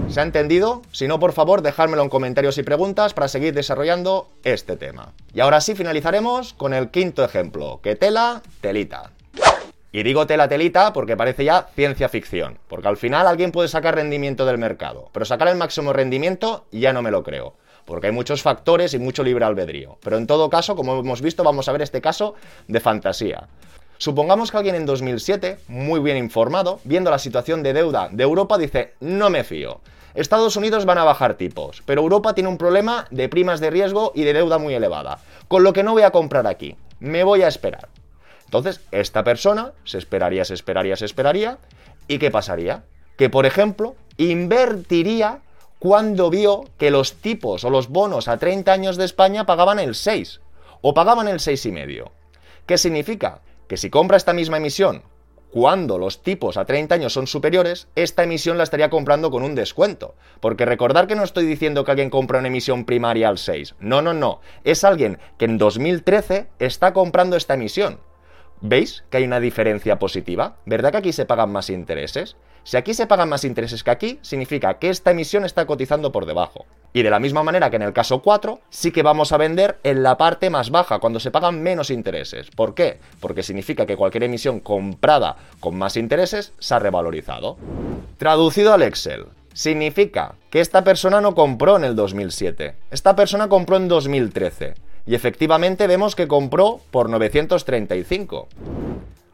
¿Se 0.09 0.19
ha 0.19 0.23
entendido? 0.23 0.83
Si 0.91 1.07
no, 1.07 1.19
por 1.19 1.33
favor, 1.33 1.63
dejármelo 1.63 2.03
en 2.03 2.09
comentarios 2.09 2.57
y 2.59 2.63
preguntas 2.63 3.13
para 3.13 3.27
seguir 3.27 3.55
desarrollando 3.55 4.27
este 4.43 4.77
tema. 4.77 5.13
Y 5.33 5.39
ahora 5.39 5.61
sí 5.61 5.73
finalizaremos 5.73 6.53
con 6.53 6.73
el 6.73 6.91
quinto 6.91 7.23
ejemplo, 7.23 7.79
que 7.81 7.95
tela, 7.95 8.43
telita. 8.61 9.14
Y 9.95 10.03
digo 10.03 10.27
tela 10.27 10.49
telita 10.49 10.91
porque 10.91 11.15
parece 11.15 11.45
ya 11.45 11.69
ciencia 11.73 12.09
ficción, 12.09 12.59
porque 12.67 12.89
al 12.89 12.97
final 12.97 13.27
alguien 13.27 13.53
puede 13.53 13.69
sacar 13.69 13.95
rendimiento 13.95 14.45
del 14.45 14.57
mercado, 14.57 15.07
pero 15.13 15.23
sacar 15.23 15.47
el 15.47 15.55
máximo 15.55 15.93
rendimiento 15.93 16.65
ya 16.69 16.91
no 16.91 17.01
me 17.01 17.11
lo 17.11 17.23
creo, 17.23 17.53
porque 17.85 18.07
hay 18.07 18.11
muchos 18.11 18.41
factores 18.41 18.93
y 18.93 18.99
mucho 18.99 19.23
libre 19.23 19.45
albedrío. 19.45 19.97
Pero 20.03 20.17
en 20.17 20.27
todo 20.27 20.49
caso, 20.49 20.75
como 20.75 20.99
hemos 20.99 21.21
visto, 21.21 21.45
vamos 21.45 21.69
a 21.69 21.71
ver 21.71 21.81
este 21.81 22.01
caso 22.01 22.35
de 22.67 22.81
fantasía. 22.81 23.47
Supongamos 23.97 24.51
que 24.51 24.57
alguien 24.57 24.75
en 24.75 24.85
2007, 24.85 25.59
muy 25.69 26.01
bien 26.01 26.17
informado, 26.17 26.81
viendo 26.83 27.09
la 27.09 27.17
situación 27.17 27.63
de 27.63 27.71
deuda 27.71 28.09
de 28.11 28.23
Europa, 28.23 28.57
dice, 28.57 28.95
no 28.99 29.29
me 29.29 29.45
fío. 29.45 29.79
Estados 30.13 30.57
Unidos 30.57 30.83
van 30.83 30.97
a 30.97 31.05
bajar 31.05 31.35
tipos, 31.35 31.83
pero 31.85 32.01
Europa 32.01 32.35
tiene 32.35 32.49
un 32.49 32.57
problema 32.57 33.07
de 33.11 33.29
primas 33.29 33.61
de 33.61 33.69
riesgo 33.69 34.11
y 34.13 34.23
de 34.23 34.33
deuda 34.33 34.57
muy 34.57 34.73
elevada, 34.73 35.19
con 35.47 35.63
lo 35.63 35.71
que 35.71 35.83
no 35.83 35.93
voy 35.93 36.01
a 36.01 36.11
comprar 36.11 36.47
aquí, 36.47 36.75
me 36.99 37.23
voy 37.23 37.43
a 37.43 37.47
esperar. 37.47 37.87
Entonces, 38.57 38.81
esta 38.91 39.23
persona 39.23 39.73
se 39.83 39.97
esperaría, 39.97 40.45
se 40.45 40.53
esperaría, 40.53 40.95
se 40.95 41.05
esperaría. 41.05 41.57
¿Y 42.07 42.19
qué 42.19 42.31
pasaría? 42.31 42.85
Que, 43.17 43.29
por 43.29 43.45
ejemplo, 43.45 43.95
invertiría 44.17 45.41
cuando 45.79 46.29
vio 46.29 46.63
que 46.77 46.89
los 46.89 47.15
tipos 47.15 47.63
o 47.63 47.69
los 47.69 47.89
bonos 47.89 48.27
a 48.27 48.37
30 48.37 48.71
años 48.71 48.97
de 48.97 49.05
España 49.05 49.45
pagaban 49.45 49.79
el 49.79 49.93
6 49.93 50.39
o 50.81 50.93
pagaban 50.93 51.27
el 51.27 51.39
6,5. 51.39 52.11
¿Qué 52.65 52.77
significa? 52.77 53.41
Que 53.67 53.77
si 53.77 53.89
compra 53.89 54.17
esta 54.17 54.33
misma 54.33 54.57
emisión 54.57 55.03
cuando 55.51 55.97
los 55.97 56.21
tipos 56.21 56.57
a 56.57 56.65
30 56.65 56.95
años 56.95 57.13
son 57.13 57.27
superiores, 57.27 57.87
esta 57.95 58.23
emisión 58.23 58.57
la 58.57 58.63
estaría 58.63 58.89
comprando 58.89 59.31
con 59.31 59.41
un 59.41 59.55
descuento. 59.55 60.15
Porque 60.41 60.65
recordar 60.65 61.07
que 61.07 61.15
no 61.15 61.23
estoy 61.23 61.45
diciendo 61.45 61.85
que 61.85 61.91
alguien 61.91 62.09
compra 62.09 62.39
una 62.39 62.49
emisión 62.49 62.83
primaria 62.83 63.29
al 63.29 63.37
6. 63.37 63.75
No, 63.79 64.01
no, 64.01 64.13
no. 64.13 64.41
Es 64.63 64.83
alguien 64.83 65.17
que 65.37 65.45
en 65.45 65.57
2013 65.57 66.47
está 66.59 66.93
comprando 66.93 67.37
esta 67.37 67.53
emisión 67.53 67.99
¿Veis 68.61 69.03
que 69.09 69.17
hay 69.17 69.23
una 69.25 69.39
diferencia 69.39 69.99
positiva? 69.99 70.57
¿Verdad 70.65 70.91
que 70.91 70.97
aquí 70.97 71.13
se 71.13 71.25
pagan 71.25 71.51
más 71.51 71.69
intereses? 71.69 72.35
Si 72.63 72.77
aquí 72.77 72.93
se 72.93 73.05
pagan 73.05 73.29
más 73.29 73.43
intereses 73.43 73.83
que 73.83 73.91
aquí, 73.91 74.19
significa 74.23 74.79
que 74.79 74.89
esta 74.89 75.11
emisión 75.11 75.45
está 75.45 75.67
cotizando 75.67 76.11
por 76.11 76.25
debajo. 76.25 76.65
Y 76.93 77.03
de 77.03 77.09
la 77.09 77.19
misma 77.19 77.43
manera 77.43 77.69
que 77.69 77.75
en 77.75 77.83
el 77.83 77.93
caso 77.93 78.21
4, 78.21 78.59
sí 78.69 78.91
que 78.91 79.03
vamos 79.03 79.31
a 79.31 79.37
vender 79.37 79.77
en 79.83 80.01
la 80.01 80.17
parte 80.17 80.49
más 80.49 80.71
baja, 80.71 80.99
cuando 80.99 81.19
se 81.19 81.29
pagan 81.29 81.61
menos 81.61 81.91
intereses. 81.91 82.49
¿Por 82.49 82.73
qué? 82.73 82.99
Porque 83.19 83.43
significa 83.43 83.85
que 83.85 83.97
cualquier 83.97 84.23
emisión 84.23 84.61
comprada 84.61 85.35
con 85.59 85.77
más 85.77 85.97
intereses 85.97 86.53
se 86.57 86.73
ha 86.73 86.79
revalorizado. 86.79 87.57
Traducido 88.17 88.73
al 88.73 88.81
Excel, 88.81 89.25
significa 89.53 90.35
que 90.49 90.59
esta 90.59 90.83
persona 90.83 91.21
no 91.21 91.35
compró 91.35 91.77
en 91.77 91.83
el 91.83 91.95
2007, 91.95 92.75
esta 92.91 93.15
persona 93.15 93.47
compró 93.47 93.77
en 93.77 93.87
2013. 93.87 94.73
Y 95.07 95.13
efectivamente 95.13 95.87
vemos 95.87 96.15
que 96.15 96.27
compró 96.27 96.79
por 96.91 97.09
935. 97.09 98.47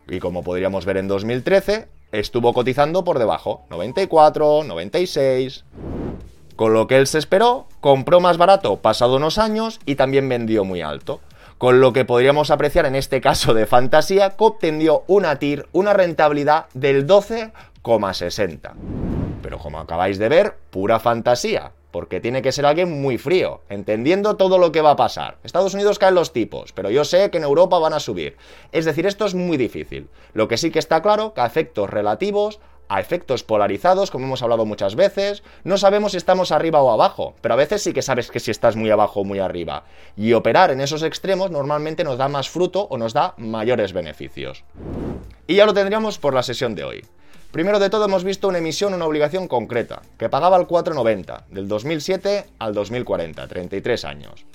Y 0.09 0.19
como 0.19 0.43
podríamos 0.43 0.85
ver 0.85 0.97
en 0.97 1.07
2013, 1.07 1.87
estuvo 2.11 2.53
cotizando 2.53 3.05
por 3.05 3.19
debajo, 3.19 3.63
94, 3.69 4.63
96. 4.65 5.63
Con 6.57 6.73
lo 6.73 6.87
que 6.87 6.97
él 6.97 7.07
se 7.07 7.17
esperó, 7.17 7.67
compró 7.79 8.19
más 8.19 8.37
barato 8.37 8.77
pasado 8.77 9.15
unos 9.15 9.37
años 9.37 9.79
y 9.85 9.95
también 9.95 10.27
vendió 10.27 10.65
muy 10.65 10.81
alto. 10.81 11.21
Con 11.57 11.79
lo 11.79 11.93
que 11.93 12.03
podríamos 12.03 12.51
apreciar 12.51 12.85
en 12.85 12.95
este 12.95 13.21
caso 13.21 13.53
de 13.53 13.65
fantasía 13.65 14.31
que 14.31 14.43
obtendió 14.43 15.03
una 15.07 15.37
TIR, 15.37 15.67
una 15.71 15.93
rentabilidad 15.93 16.65
del 16.73 17.07
12,60. 17.07 18.73
Pero 19.41 19.57
como 19.57 19.79
acabáis 19.79 20.19
de 20.19 20.27
ver, 20.27 20.57
pura 20.69 20.99
fantasía 20.99 21.71
porque 21.91 22.19
tiene 22.19 22.41
que 22.41 22.51
ser 22.51 22.65
alguien 22.65 23.01
muy 23.01 23.17
frío, 23.17 23.62
entendiendo 23.69 24.38
todo 24.38 24.57
lo 24.57 24.71
que 24.71 24.81
va 24.81 24.91
a 24.91 24.95
pasar. 24.95 25.38
Estados 25.43 25.74
Unidos 25.74 26.00
caen 26.00 26.15
los 26.15 26.33
tipos, 26.33 26.71
pero 26.71 26.89
yo 26.89 27.03
sé 27.03 27.29
que 27.29 27.38
en 27.38 27.43
Europa 27.43 27.77
van 27.79 27.93
a 27.93 28.00
subir. 28.00 28.38
Es 28.71 28.86
decir, 28.86 29.05
esto 29.05 29.25
es 29.25 29.36
muy 29.36 29.57
difícil. 29.57 30.10
Lo 30.33 30.48
que 30.48 30.57
sí 30.57 30.71
que 30.71 30.79
está 30.79 31.01
claro, 31.01 31.33
que 31.33 31.41
a 31.41 31.45
efectos 31.45 31.89
relativos, 31.89 32.60
a 32.91 33.00
efectos 33.00 33.43
polarizados, 33.43 34.12
como 34.12 34.25
hemos 34.25 34.43
hablado 34.43 34.65
muchas 34.65 34.95
veces, 34.95 35.43
no 35.63 35.77
sabemos 35.77 36.12
si 36.12 36.17
estamos 36.17 36.51
arriba 36.51 36.81
o 36.81 36.91
abajo, 36.91 37.36
pero 37.39 37.53
a 37.53 37.57
veces 37.57 37.81
sí 37.81 37.93
que 37.93 38.01
sabes 38.01 38.29
que 38.29 38.41
si 38.41 38.51
estás 38.51 38.75
muy 38.75 38.89
abajo 38.89 39.21
o 39.21 39.24
muy 39.24 39.39
arriba. 39.39 39.86
Y 40.17 40.33
operar 40.33 40.71
en 40.71 40.81
esos 40.81 41.01
extremos 41.01 41.51
normalmente 41.51 42.03
nos 42.03 42.17
da 42.17 42.27
más 42.27 42.50
fruto 42.50 42.88
o 42.89 42.98
nos 42.98 43.13
da 43.13 43.33
mayores 43.38 43.93
beneficios. 43.93 44.65
Y 45.48 45.55
ya 45.55 45.65
lo 45.65 45.74
tendríamos 45.74 46.17
por 46.17 46.33
la 46.33 46.43
sesión 46.43 46.75
de 46.75 46.83
hoy. 46.83 47.05
Primero 47.51 47.79
de 47.79 47.89
todo 47.89 48.05
hemos 48.05 48.24
visto 48.24 48.48
una 48.48 48.60
emisión, 48.60 48.93
una 48.93 49.05
obligación 49.05 49.50
concreta, 49.50 50.01
que 50.17 50.29
pagaba 50.29 50.55
el 50.55 50.67
4,90, 50.67 51.48
del 51.50 51.67
2007 51.67 52.46
al 52.60 52.74
2040, 52.74 53.46
33 53.46 54.05
años. 54.05 54.46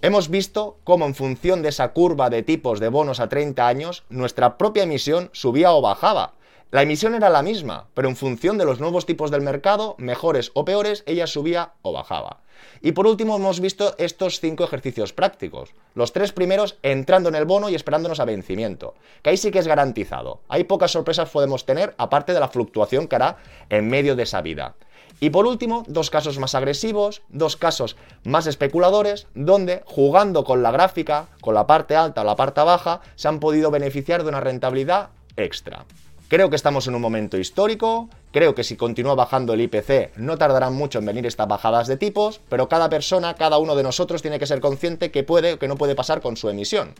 Hemos 0.00 0.28
visto 0.28 0.78
cómo 0.82 1.06
en 1.06 1.14
función 1.14 1.62
de 1.62 1.68
esa 1.68 1.92
curva 1.92 2.30
de 2.30 2.42
tipos 2.42 2.80
de 2.80 2.88
bonos 2.88 3.20
a 3.20 3.28
30 3.28 3.68
años, 3.68 4.02
nuestra 4.10 4.58
propia 4.58 4.82
emisión 4.82 5.30
subía 5.32 5.72
o 5.72 5.80
bajaba, 5.80 6.34
la 6.72 6.82
emisión 6.82 7.14
era 7.14 7.28
la 7.28 7.42
misma, 7.42 7.88
pero 7.92 8.08
en 8.08 8.16
función 8.16 8.56
de 8.56 8.64
los 8.64 8.80
nuevos 8.80 9.04
tipos 9.04 9.30
del 9.30 9.42
mercado, 9.42 9.94
mejores 9.98 10.50
o 10.54 10.64
peores, 10.64 11.04
ella 11.06 11.26
subía 11.26 11.74
o 11.82 11.92
bajaba. 11.92 12.41
Y 12.84 12.92
por 12.92 13.06
último 13.06 13.36
hemos 13.36 13.60
visto 13.60 13.94
estos 13.98 14.40
cinco 14.40 14.64
ejercicios 14.64 15.12
prácticos. 15.12 15.70
Los 15.94 16.12
tres 16.12 16.32
primeros 16.32 16.76
entrando 16.82 17.28
en 17.28 17.36
el 17.36 17.44
bono 17.44 17.68
y 17.68 17.76
esperándonos 17.76 18.18
a 18.18 18.24
vencimiento, 18.24 18.94
que 19.22 19.30
ahí 19.30 19.36
sí 19.36 19.52
que 19.52 19.60
es 19.60 19.68
garantizado. 19.68 20.40
Hay 20.48 20.64
pocas 20.64 20.90
sorpresas 20.90 21.30
podemos 21.30 21.64
tener, 21.64 21.94
aparte 21.96 22.32
de 22.32 22.40
la 22.40 22.48
fluctuación 22.48 23.06
que 23.06 23.14
hará 23.14 23.36
en 23.70 23.88
medio 23.88 24.16
de 24.16 24.24
esa 24.24 24.42
vida. 24.42 24.74
Y 25.20 25.30
por 25.30 25.46
último, 25.46 25.84
dos 25.86 26.10
casos 26.10 26.40
más 26.40 26.56
agresivos, 26.56 27.22
dos 27.28 27.56
casos 27.56 27.96
más 28.24 28.48
especuladores, 28.48 29.28
donde 29.34 29.82
jugando 29.84 30.42
con 30.42 30.64
la 30.64 30.72
gráfica, 30.72 31.28
con 31.40 31.54
la 31.54 31.68
parte 31.68 31.94
alta 31.94 32.22
o 32.22 32.24
la 32.24 32.34
parte 32.34 32.62
baja, 32.62 33.00
se 33.14 33.28
han 33.28 33.38
podido 33.38 33.70
beneficiar 33.70 34.24
de 34.24 34.30
una 34.30 34.40
rentabilidad 34.40 35.10
extra. 35.36 35.84
Creo 36.32 36.48
que 36.48 36.56
estamos 36.56 36.86
en 36.86 36.94
un 36.94 37.02
momento 37.02 37.36
histórico, 37.36 38.08
creo 38.30 38.54
que 38.54 38.64
si 38.64 38.74
continúa 38.74 39.14
bajando 39.14 39.52
el 39.52 39.60
IPC 39.60 40.16
no 40.16 40.38
tardarán 40.38 40.72
mucho 40.72 40.98
en 40.98 41.04
venir 41.04 41.26
estas 41.26 41.46
bajadas 41.46 41.88
de 41.88 41.98
tipos, 41.98 42.40
pero 42.48 42.70
cada 42.70 42.88
persona, 42.88 43.34
cada 43.34 43.58
uno 43.58 43.74
de 43.74 43.82
nosotros 43.82 44.22
tiene 44.22 44.38
que 44.38 44.46
ser 44.46 44.62
consciente 44.62 45.10
que 45.10 45.24
puede 45.24 45.52
o 45.52 45.58
que 45.58 45.68
no 45.68 45.76
puede 45.76 45.94
pasar 45.94 46.22
con 46.22 46.38
su 46.38 46.48
emisión. 46.48 46.94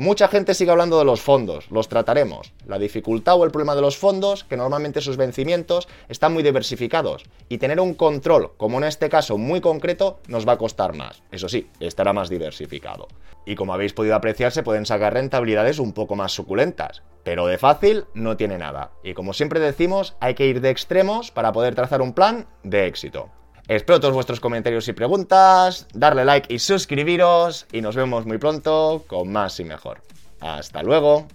Mucha 0.00 0.28
gente 0.28 0.54
sigue 0.54 0.70
hablando 0.70 0.98
de 0.98 1.04
los 1.04 1.20
fondos, 1.20 1.70
los 1.70 1.90
trataremos. 1.90 2.54
La 2.66 2.78
dificultad 2.78 3.38
o 3.38 3.44
el 3.44 3.50
problema 3.50 3.74
de 3.74 3.82
los 3.82 3.98
fondos, 3.98 4.44
que 4.44 4.56
normalmente 4.56 5.02
sus 5.02 5.18
vencimientos 5.18 5.88
están 6.08 6.32
muy 6.32 6.42
diversificados, 6.42 7.24
y 7.50 7.58
tener 7.58 7.78
un 7.80 7.92
control, 7.92 8.52
como 8.56 8.78
en 8.78 8.84
este 8.84 9.10
caso 9.10 9.36
muy 9.36 9.60
concreto, 9.60 10.20
nos 10.26 10.48
va 10.48 10.52
a 10.52 10.56
costar 10.56 10.96
más. 10.96 11.22
Eso 11.30 11.50
sí, 11.50 11.68
estará 11.80 12.14
más 12.14 12.30
diversificado. 12.30 13.08
Y 13.44 13.56
como 13.56 13.74
habéis 13.74 13.92
podido 13.92 14.14
apreciar, 14.14 14.52
se 14.52 14.62
pueden 14.62 14.86
sacar 14.86 15.12
rentabilidades 15.12 15.78
un 15.78 15.92
poco 15.92 16.16
más 16.16 16.32
suculentas. 16.32 17.02
Pero 17.22 17.46
de 17.46 17.58
fácil 17.58 18.06
no 18.14 18.38
tiene 18.38 18.56
nada. 18.56 18.92
Y 19.04 19.12
como 19.12 19.34
siempre 19.34 19.60
decimos, 19.60 20.16
hay 20.18 20.32
que 20.32 20.46
ir 20.46 20.62
de 20.62 20.70
extremos 20.70 21.30
para 21.30 21.52
poder 21.52 21.74
trazar 21.74 22.00
un 22.00 22.14
plan 22.14 22.46
de 22.62 22.86
éxito. 22.86 23.28
Espero 23.70 24.00
todos 24.00 24.14
vuestros 24.14 24.40
comentarios 24.40 24.88
y 24.88 24.92
preguntas, 24.92 25.86
darle 25.94 26.24
like 26.24 26.52
y 26.52 26.58
suscribiros 26.58 27.68
y 27.70 27.82
nos 27.82 27.94
vemos 27.94 28.26
muy 28.26 28.36
pronto 28.36 29.04
con 29.06 29.30
más 29.30 29.60
y 29.60 29.64
mejor. 29.64 30.00
Hasta 30.40 30.82
luego. 30.82 31.28